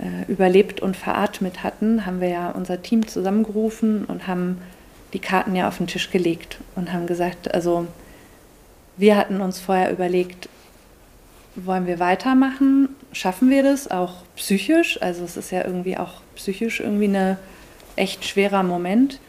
äh, 0.00 0.30
überlebt 0.30 0.80
und 0.80 0.96
veratmet 0.96 1.62
hatten, 1.62 2.06
haben 2.06 2.20
wir 2.20 2.28
ja 2.28 2.50
unser 2.50 2.82
Team 2.82 3.06
zusammengerufen 3.06 4.04
und 4.04 4.26
haben 4.26 4.58
die 5.12 5.18
Karten 5.18 5.54
ja 5.54 5.68
auf 5.68 5.78
den 5.78 5.86
Tisch 5.86 6.10
gelegt 6.10 6.58
und 6.76 6.92
haben 6.92 7.06
gesagt, 7.06 7.52
also 7.52 7.86
wir 8.96 9.16
hatten 9.16 9.40
uns 9.40 9.60
vorher 9.60 9.90
überlegt, 9.92 10.48
wollen 11.66 11.86
wir 11.86 11.98
weitermachen? 11.98 12.90
Schaffen 13.12 13.50
wir 13.50 13.62
das 13.62 13.90
auch 13.90 14.24
psychisch? 14.36 15.00
Also 15.02 15.24
es 15.24 15.36
ist 15.36 15.50
ja 15.50 15.64
irgendwie 15.64 15.96
auch 15.96 16.20
psychisch 16.36 16.80
irgendwie 16.80 17.08
ein 17.08 17.36
echt 17.96 18.24
schwerer 18.24 18.62
Moment. 18.62 19.20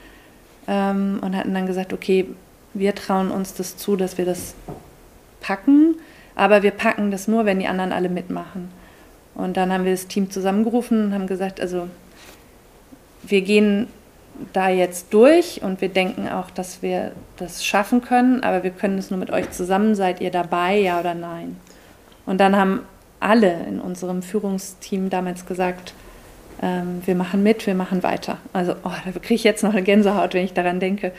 Ähm, 0.67 1.19
und 1.21 1.35
hatten 1.35 1.53
dann 1.53 1.65
gesagt, 1.65 1.93
okay, 1.93 2.27
wir 2.73 2.93
trauen 2.95 3.31
uns 3.31 3.53
das 3.53 3.77
zu, 3.77 3.95
dass 3.95 4.17
wir 4.17 4.25
das 4.25 4.53
packen, 5.41 5.95
aber 6.35 6.63
wir 6.63 6.71
packen 6.71 7.11
das 7.11 7.27
nur, 7.27 7.45
wenn 7.45 7.59
die 7.59 7.67
anderen 7.67 7.91
alle 7.91 8.09
mitmachen. 8.09 8.69
Und 9.35 9.57
dann 9.57 9.71
haben 9.71 9.85
wir 9.85 9.91
das 9.91 10.07
Team 10.07 10.29
zusammengerufen 10.29 11.05
und 11.05 11.13
haben 11.13 11.27
gesagt, 11.27 11.59
also 11.59 11.87
wir 13.23 13.41
gehen 13.41 13.87
da 14.53 14.69
jetzt 14.69 15.13
durch 15.13 15.61
und 15.63 15.81
wir 15.81 15.89
denken 15.89 16.29
auch, 16.29 16.49
dass 16.49 16.81
wir 16.81 17.11
das 17.37 17.65
schaffen 17.65 18.01
können, 18.01 18.43
aber 18.43 18.63
wir 18.63 18.71
können 18.71 18.97
es 18.97 19.09
nur 19.09 19.19
mit 19.19 19.31
euch 19.31 19.49
zusammen. 19.51 19.95
Seid 19.95 20.21
ihr 20.21 20.31
dabei, 20.31 20.77
ja 20.77 20.99
oder 20.99 21.13
nein? 21.13 21.57
Und 22.29 22.37
dann 22.37 22.55
haben 22.55 22.81
alle 23.19 23.51
in 23.67 23.81
unserem 23.81 24.21
Führungsteam 24.21 25.09
damals 25.09 25.47
gesagt, 25.47 25.95
ähm, 26.61 27.01
wir 27.03 27.15
machen 27.15 27.41
mit, 27.41 27.65
wir 27.65 27.73
machen 27.73 28.03
weiter. 28.03 28.37
Also 28.53 28.73
oh, 28.83 28.91
da 29.03 29.11
kriege 29.19 29.33
ich 29.33 29.43
jetzt 29.43 29.63
noch 29.63 29.71
eine 29.71 29.81
Gänsehaut, 29.81 30.35
wenn 30.35 30.45
ich 30.45 30.53
daran 30.53 30.79
denke. 30.79 31.11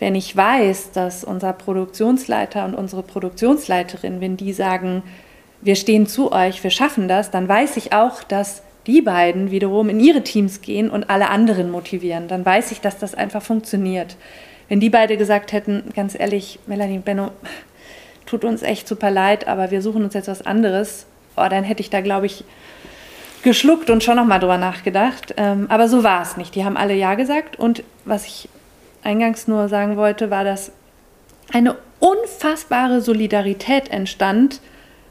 Wenn 0.00 0.16
ich 0.16 0.36
weiß, 0.36 0.90
dass 0.90 1.22
unser 1.22 1.52
Produktionsleiter 1.52 2.64
und 2.64 2.74
unsere 2.74 3.04
Produktionsleiterin, 3.04 4.20
wenn 4.20 4.36
die 4.36 4.52
sagen, 4.52 5.04
wir 5.60 5.76
stehen 5.76 6.08
zu 6.08 6.32
euch, 6.32 6.64
wir 6.64 6.70
schaffen 6.70 7.06
das, 7.06 7.30
dann 7.30 7.48
weiß 7.48 7.76
ich 7.76 7.92
auch, 7.92 8.24
dass 8.24 8.64
die 8.88 9.00
beiden 9.00 9.52
wiederum 9.52 9.88
in 9.88 10.00
ihre 10.00 10.22
Teams 10.22 10.60
gehen 10.60 10.90
und 10.90 11.08
alle 11.08 11.30
anderen 11.30 11.70
motivieren. 11.70 12.26
Dann 12.26 12.44
weiß 12.44 12.72
ich, 12.72 12.80
dass 12.80 12.98
das 12.98 13.14
einfach 13.14 13.42
funktioniert. 13.42 14.16
Wenn 14.68 14.80
die 14.80 14.90
beide 14.90 15.16
gesagt 15.16 15.52
hätten, 15.52 15.84
ganz 15.94 16.18
ehrlich, 16.18 16.58
Melanie, 16.66 16.98
Benno, 16.98 17.30
tut 18.26 18.44
uns 18.44 18.62
echt 18.62 18.88
super 18.88 19.10
leid, 19.10 19.46
aber 19.46 19.70
wir 19.70 19.82
suchen 19.82 20.04
uns 20.04 20.14
jetzt 20.14 20.28
was 20.28 20.44
anderes, 20.44 21.06
oh, 21.36 21.46
dann 21.48 21.64
hätte 21.64 21.80
ich 21.80 21.90
da, 21.90 22.00
glaube 22.00 22.26
ich, 22.26 22.44
geschluckt 23.42 23.90
und 23.90 24.02
schon 24.02 24.16
nochmal 24.16 24.40
drüber 24.40 24.58
nachgedacht. 24.58 25.34
Ähm, 25.36 25.66
aber 25.68 25.88
so 25.88 26.02
war 26.02 26.22
es 26.22 26.36
nicht. 26.36 26.54
Die 26.54 26.64
haben 26.64 26.76
alle 26.76 26.94
Ja 26.94 27.14
gesagt. 27.14 27.58
Und 27.58 27.84
was 28.04 28.26
ich 28.26 28.48
eingangs 29.02 29.46
nur 29.46 29.68
sagen 29.68 29.96
wollte, 29.96 30.30
war, 30.30 30.44
dass 30.44 30.72
eine 31.52 31.76
unfassbare 32.00 33.02
Solidarität 33.02 33.90
entstand, 33.90 34.60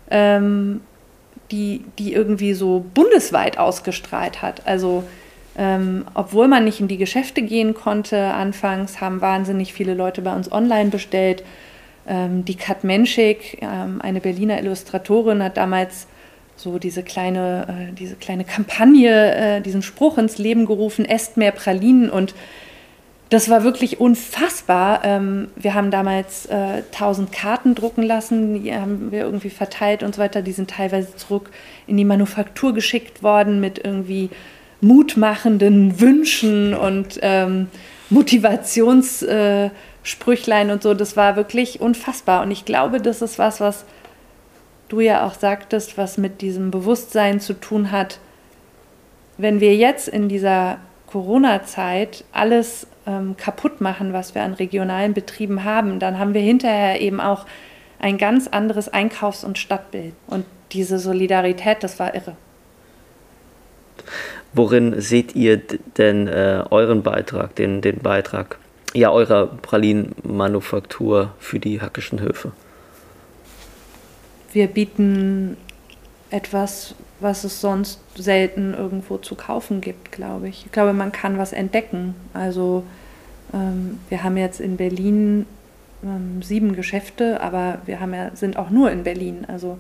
ähm, 0.10 0.82
die, 1.52 1.86
die 2.00 2.14
irgendwie 2.14 2.54
so 2.54 2.84
bundesweit 2.94 3.60
ausgestrahlt 3.60 4.42
hat. 4.42 4.66
Also 4.66 5.04
ähm, 5.56 6.06
obwohl 6.16 6.48
man 6.48 6.64
nicht 6.64 6.80
in 6.80 6.88
die 6.88 6.98
Geschäfte 6.98 7.44
gehen 7.44 7.76
konnte, 7.76 8.34
anfangs 8.34 9.02
haben 9.02 9.22
wahnsinnig 9.22 9.74
viele 9.74 9.94
Leute 9.94 10.22
bei 10.22 10.36
uns 10.36 10.52
online 10.52 10.90
bestellt. 10.90 11.44
Ähm, 12.08 12.46
die 12.46 12.56
Kat 12.56 12.84
Menschik, 12.84 13.60
ähm, 13.62 14.02
eine 14.02 14.20
Berliner 14.20 14.60
Illustratorin, 14.60 15.44
hat 15.44 15.58
damals 15.58 16.08
so 16.56 16.80
diese 16.80 17.04
kleine, 17.04 17.90
äh, 17.90 17.94
diese 17.94 18.16
kleine 18.16 18.44
Kampagne, 18.44 19.36
äh, 19.36 19.62
diesen 19.62 19.82
Spruch 19.82 20.18
ins 20.18 20.38
Leben 20.38 20.66
gerufen, 20.66 21.06
esst 21.06 21.38
mehr 21.38 21.52
Pralinen 21.52 22.10
und 22.10 22.34
das 23.30 23.50
war 23.50 23.64
wirklich 23.64 24.00
unfassbar. 24.00 25.04
Ähm, 25.04 25.48
wir 25.56 25.74
haben 25.74 25.90
damals 25.90 26.46
äh, 26.46 26.84
1000 26.94 27.32
Karten 27.32 27.74
drucken 27.74 28.04
lassen, 28.04 28.62
die 28.64 28.76
haben 28.76 29.12
wir 29.12 29.22
irgendwie 29.22 29.50
verteilt 29.50 30.04
und 30.04 30.14
so 30.14 30.22
weiter. 30.22 30.44
Die 30.44 30.52
sind 30.52 30.70
teilweise 30.70 31.16
zurück 31.16 31.50
in 31.88 31.98
die 31.98 32.06
Manufaktur 32.06 32.76
geschickt 32.76 33.24
worden 33.24 33.60
mit 33.60 33.84
irgendwie 33.84 34.30
mutmachenden 34.82 36.00
Wünschen 36.00 36.76
und 36.76 37.20
ähm, 37.24 37.70
Motivationssprüchlein 38.12 39.68
äh, 39.68 39.72
und 40.70 40.84
so. 40.84 40.94
Das 40.94 41.18
war 41.18 41.36
wirklich 41.36 41.82
unfassbar. 41.82 42.44
Und 42.44 42.52
ich 42.52 42.66
glaube, 42.66 43.02
das 43.02 43.22
ist 43.22 43.40
was, 43.40 43.60
was 43.60 43.86
du 44.90 45.00
ja 45.00 45.26
auch 45.26 45.34
sagtest, 45.34 45.98
was 45.98 46.18
mit 46.18 46.42
diesem 46.42 46.72
Bewusstsein 46.72 47.40
zu 47.40 47.54
tun 47.54 47.92
hat. 47.92 48.20
Wenn 49.38 49.60
wir 49.60 49.76
jetzt 49.76 50.08
in 50.08 50.30
dieser 50.30 50.78
Corona-Zeit 51.08 52.24
alles 52.32 52.88
ähm, 53.08 53.36
kaputt 53.38 53.82
machen, 53.82 54.14
was 54.14 54.36
wir 54.36 54.44
an 54.44 54.54
regionalen 54.54 55.14
Betrieben 55.14 55.64
haben, 55.64 56.00
dann 56.00 56.20
haben 56.20 56.34
wir 56.34 56.42
hinterher 56.42 57.02
eben 57.02 57.20
auch 57.20 57.46
ein 58.00 58.18
ganz 58.18 58.48
anderes 58.48 58.90
Einkaufs- 58.90 59.44
und 59.44 59.58
Stadtbild. 59.58 60.14
Und 60.28 60.46
diese 60.72 61.00
Solidarität, 61.00 61.84
das 61.84 62.00
war 62.00 62.14
irre. 62.14 62.36
Worin 64.54 65.00
seht 65.02 65.36
ihr 65.36 65.62
denn 65.98 66.28
äh, 66.28 66.64
euren 66.70 67.02
Beitrag, 67.02 67.56
den, 67.56 67.82
den 67.82 68.00
Beitrag 68.00 68.58
ja, 68.94 69.12
eurer 69.12 69.48
Pralinenmanufaktur 69.48 71.34
für 71.40 71.60
die 71.60 71.82
hackischen 71.82 72.20
Höfe? 72.20 72.52
Wir 74.52 74.68
bieten 74.68 75.58
etwas, 76.30 76.96
was 77.20 77.44
es 77.44 77.62
sonst 77.62 78.00
selten 78.16 78.74
irgendwo 78.74 79.18
zu 79.18 79.36
kaufen 79.36 79.82
gibt, 79.82 80.12
glaube 80.12 80.50
ich. 80.50 80.66
Ich 80.66 80.72
glaube, 80.72 80.94
man 80.94 81.12
kann 81.12 81.38
was 81.38 81.54
entdecken. 81.54 82.16
Also 82.34 82.84
ähm, 83.54 84.00
wir 84.10 84.24
haben 84.24 84.38
jetzt 84.38 84.60
in 84.60 84.78
Berlin 84.78 85.46
ähm, 86.04 86.42
sieben 86.42 86.76
Geschäfte, 86.76 87.42
aber 87.42 87.80
wir 87.86 88.00
haben 88.00 88.14
ja, 88.14 88.36
sind 88.36 88.58
auch 88.58 88.70
nur 88.70 88.92
in 88.92 89.04
Berlin. 89.04 89.46
Also 89.48 89.78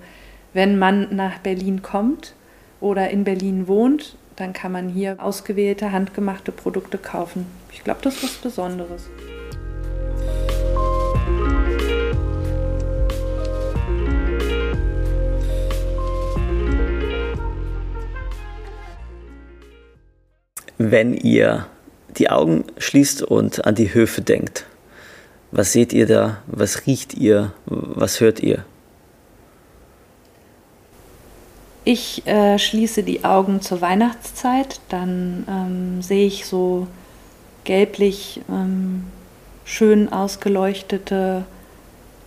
wenn 0.53 0.77
man 0.79 1.15
nach 1.15 1.39
Berlin 1.39 1.81
kommt 1.81 2.33
oder 2.79 3.09
in 3.09 3.23
Berlin 3.23 3.67
wohnt, 3.67 4.15
dann 4.35 4.53
kann 4.53 4.71
man 4.71 4.89
hier 4.89 5.17
ausgewählte, 5.21 5.91
handgemachte 5.91 6.51
Produkte 6.51 6.97
kaufen. 6.97 7.45
Ich 7.71 7.83
glaube, 7.83 7.99
das 8.01 8.15
ist 8.15 8.23
was 8.23 8.33
Besonderes. 8.35 9.09
wenn 20.91 21.13
ihr 21.13 21.67
die 22.17 22.29
Augen 22.29 22.65
schließt 22.77 23.23
und 23.23 23.65
an 23.65 23.75
die 23.75 23.93
Höfe 23.93 24.21
denkt, 24.21 24.65
was 25.51 25.71
seht 25.71 25.93
ihr 25.93 26.07
da? 26.07 26.41
Was 26.47 26.85
riecht 26.87 27.13
ihr? 27.13 27.53
Was 27.65 28.19
hört 28.19 28.39
ihr? 28.41 28.65
Ich 31.85 32.25
äh, 32.25 32.57
schließe 32.57 33.03
die 33.03 33.25
Augen 33.25 33.61
zur 33.61 33.81
Weihnachtszeit, 33.81 34.79
dann 34.87 35.45
ähm, 35.49 36.01
sehe 36.01 36.27
ich 36.27 36.45
so 36.45 36.87
gelblich 37.65 38.41
ähm, 38.49 39.03
schön 39.65 40.11
ausgeleuchtete, 40.11 41.43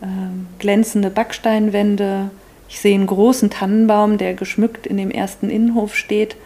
ähm, 0.03 0.47
glänzende 0.59 1.09
Backsteinwände. 1.09 2.31
Ich 2.69 2.81
sehe 2.81 2.95
einen 2.95 3.07
großen 3.07 3.49
Tannenbaum, 3.49 4.19
der 4.19 4.35
geschmückt 4.35 4.87
in 4.87 4.99
dem 4.99 5.11
ersten 5.11 5.49
Innenhof 5.49 5.97
steht. 5.97 6.37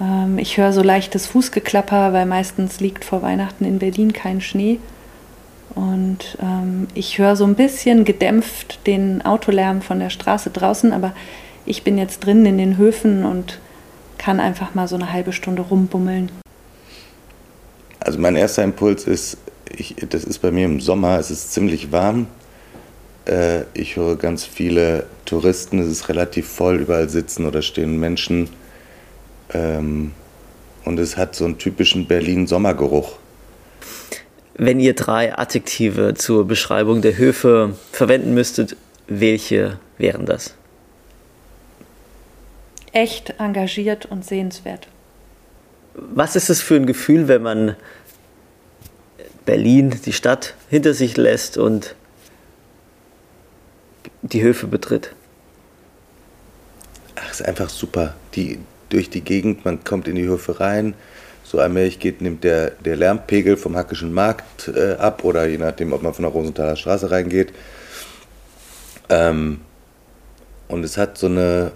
Ähm, 0.00 0.38
ich 0.38 0.56
höre 0.56 0.72
so 0.72 0.82
leichtes 0.82 1.26
Fußgeklapper, 1.26 2.14
weil 2.14 2.24
meistens 2.24 2.80
liegt 2.80 3.04
vor 3.04 3.20
Weihnachten 3.20 3.66
in 3.66 3.78
Berlin 3.78 4.14
kein 4.14 4.40
Schnee. 4.40 4.78
Und 5.74 6.38
ähm, 6.40 6.88
ich 6.94 7.18
höre 7.18 7.36
so 7.36 7.44
ein 7.44 7.54
bisschen 7.54 8.04
gedämpft 8.04 8.86
den 8.86 9.22
Autolärm 9.24 9.82
von 9.82 10.00
der 10.00 10.10
Straße 10.10 10.50
draußen, 10.50 10.92
aber 10.92 11.12
ich 11.66 11.82
bin 11.82 11.98
jetzt 11.98 12.20
drin 12.20 12.44
in 12.46 12.58
den 12.58 12.76
Höfen 12.76 13.24
und 13.24 13.58
kann 14.18 14.40
einfach 14.40 14.74
mal 14.74 14.88
so 14.88 14.96
eine 14.96 15.12
halbe 15.12 15.32
Stunde 15.32 15.62
rumbummeln. 15.62 16.30
Also 18.00 18.18
mein 18.18 18.36
erster 18.36 18.62
Impuls 18.64 19.04
ist, 19.04 19.36
ich, 19.68 19.96
das 20.08 20.24
ist 20.24 20.38
bei 20.40 20.50
mir 20.50 20.64
im 20.64 20.80
Sommer, 20.80 21.18
es 21.18 21.30
ist 21.30 21.52
ziemlich 21.52 21.92
warm. 21.92 22.26
Äh, 23.26 23.62
ich 23.74 23.96
höre 23.96 24.16
ganz 24.16 24.44
viele 24.44 25.06
Touristen, 25.24 25.78
es 25.78 25.88
ist 25.88 26.08
relativ 26.08 26.48
voll, 26.48 26.80
überall 26.80 27.08
sitzen 27.08 27.46
oder 27.46 27.62
stehen 27.62 27.98
Menschen 27.98 28.48
ähm, 29.54 30.12
und 30.84 30.98
es 30.98 31.16
hat 31.16 31.34
so 31.34 31.44
einen 31.44 31.58
typischen 31.58 32.06
Berlin-Sommergeruch. 32.06 33.12
Wenn 34.54 34.80
ihr 34.80 34.94
drei 34.94 35.36
Adjektive 35.36 36.14
zur 36.14 36.46
Beschreibung 36.46 37.00
der 37.00 37.16
Höfe 37.16 37.74
verwenden 37.90 38.34
müsstet, 38.34 38.76
welche 39.06 39.78
wären 39.98 40.26
das? 40.26 40.54
Echt 42.92 43.34
engagiert 43.38 44.06
und 44.06 44.24
sehenswert. 44.24 44.88
Was 45.94 46.36
ist 46.36 46.50
es 46.50 46.60
für 46.60 46.76
ein 46.76 46.86
Gefühl, 46.86 47.28
wenn 47.28 47.42
man 47.42 47.76
Berlin, 49.44 49.98
die 50.04 50.12
Stadt, 50.12 50.54
hinter 50.68 50.94
sich 50.94 51.16
lässt 51.16 51.58
und 51.58 51.94
die 54.22 54.42
Höfe 54.42 54.66
betritt? 54.66 55.14
Ach, 57.16 57.30
ist 57.30 57.44
einfach 57.44 57.68
super. 57.68 58.14
Die, 58.34 58.58
durch 58.88 59.10
die 59.10 59.22
Gegend, 59.22 59.64
man 59.64 59.84
kommt 59.84 60.08
in 60.08 60.14
die 60.14 60.26
Höfe 60.26 60.60
rein. 60.60 60.94
So 61.44 61.58
allmählich 61.58 61.98
geht, 61.98 62.20
nimmt 62.20 62.44
der, 62.44 62.70
der 62.70 62.96
Lärmpegel 62.96 63.56
vom 63.56 63.76
Hackischen 63.76 64.12
Markt 64.12 64.68
äh, 64.68 64.94
ab 64.94 65.24
oder 65.24 65.46
je 65.46 65.58
nachdem, 65.58 65.92
ob 65.92 66.02
man 66.02 66.14
von 66.14 66.22
der 66.22 66.32
Rosenthaler 66.32 66.76
Straße 66.76 67.10
reingeht. 67.10 67.52
Ähm, 69.08 69.60
und 70.68 70.84
es 70.84 70.96
hat 70.96 71.18
so 71.18 71.26
eine, 71.26 71.72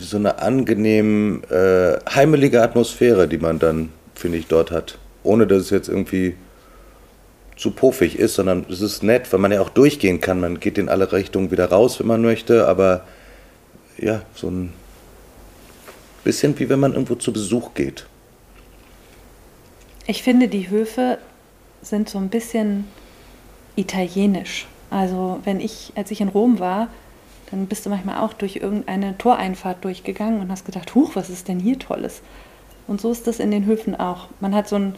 so 0.00 0.16
eine 0.16 0.40
angenehm 0.40 1.42
äh, 1.50 1.98
heimelige 2.08 2.62
Atmosphäre, 2.62 3.28
die 3.28 3.38
man 3.38 3.58
dann, 3.58 3.90
finde 4.14 4.38
ich, 4.38 4.46
dort 4.46 4.70
hat. 4.70 4.98
Ohne 5.22 5.46
dass 5.46 5.62
es 5.62 5.70
jetzt 5.70 5.88
irgendwie 5.88 6.34
zu 7.56 7.72
puffig 7.72 8.18
ist, 8.18 8.34
sondern 8.34 8.64
es 8.70 8.80
ist 8.80 9.02
nett, 9.02 9.30
weil 9.32 9.40
man 9.40 9.52
ja 9.52 9.60
auch 9.60 9.68
durchgehen 9.68 10.20
kann. 10.20 10.40
Man 10.40 10.60
geht 10.60 10.78
in 10.78 10.88
alle 10.88 11.12
Richtungen 11.12 11.50
wieder 11.50 11.66
raus, 11.66 12.00
wenn 12.00 12.06
man 12.06 12.22
möchte, 12.22 12.66
aber 12.66 13.04
ja, 13.98 14.22
so 14.34 14.48
ein 14.48 14.72
Bisschen 16.24 16.58
wie 16.58 16.68
wenn 16.68 16.80
man 16.80 16.92
irgendwo 16.92 17.14
zu 17.14 17.32
Besuch 17.32 17.74
geht. 17.74 18.06
Ich 20.06 20.22
finde, 20.22 20.48
die 20.48 20.68
Höfe 20.68 21.18
sind 21.82 22.08
so 22.08 22.18
ein 22.18 22.28
bisschen 22.28 22.84
italienisch. 23.76 24.66
Also 24.90 25.40
wenn 25.44 25.60
ich, 25.60 25.92
als 25.94 26.10
ich 26.10 26.20
in 26.20 26.28
Rom 26.28 26.58
war, 26.58 26.88
dann 27.50 27.66
bist 27.66 27.84
du 27.84 27.90
manchmal 27.90 28.18
auch 28.18 28.32
durch 28.32 28.56
irgendeine 28.56 29.18
Toreinfahrt 29.18 29.84
durchgegangen 29.84 30.40
und 30.40 30.50
hast 30.50 30.64
gedacht, 30.64 30.94
huch, 30.94 31.12
was 31.14 31.30
ist 31.30 31.48
denn 31.48 31.58
hier 31.58 31.78
Tolles? 31.78 32.22
Und 32.86 33.00
so 33.00 33.10
ist 33.10 33.26
das 33.26 33.40
in 33.40 33.50
den 33.50 33.66
Höfen 33.66 33.98
auch. 33.98 34.28
Man 34.40 34.54
hat 34.54 34.68
so 34.68 34.76
einen 34.76 34.94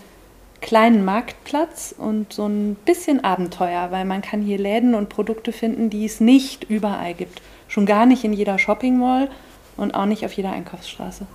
kleinen 0.61 1.05
Marktplatz 1.05 1.95
und 1.97 2.33
so 2.33 2.47
ein 2.47 2.77
bisschen 2.87 3.25
Abenteuer, 3.25 3.89
weil 3.91 4.05
man 4.05 4.23
kann 4.23 4.41
hier 4.41 4.59
Läden 4.59 4.95
und 4.95 5.09
Produkte 5.09 5.53
finden, 5.53 5.91
die 5.91 6.05
es 6.05 6.21
nicht 6.21 6.65
überall 6.65 7.15
gibt. 7.15 7.43
Schon 7.69 7.85
gar 7.85 8.07
nicht 8.07 8.25
in 8.25 8.33
jeder 8.33 8.59
Shopping 8.59 8.99
Mall 8.99 9.29
und 9.77 9.95
auch 9.95 10.07
nicht 10.07 10.25
auf 10.25 10.33
jeder 10.33 10.53
Einkaufsstraße. 10.53 11.27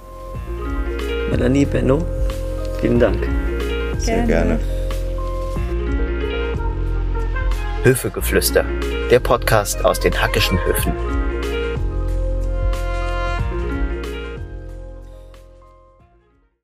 Melanie 1.30 1.66
Benno, 1.66 2.04
vielen 2.80 3.00
Dank. 3.00 3.28
Sehr 3.98 4.26
gerne. 4.26 4.60
Höfegeflüster, 7.84 8.66
der 9.10 9.20
Podcast 9.20 9.86
aus 9.86 10.00
den 10.00 10.20
Hackischen 10.20 10.60
Höfen. 10.66 11.27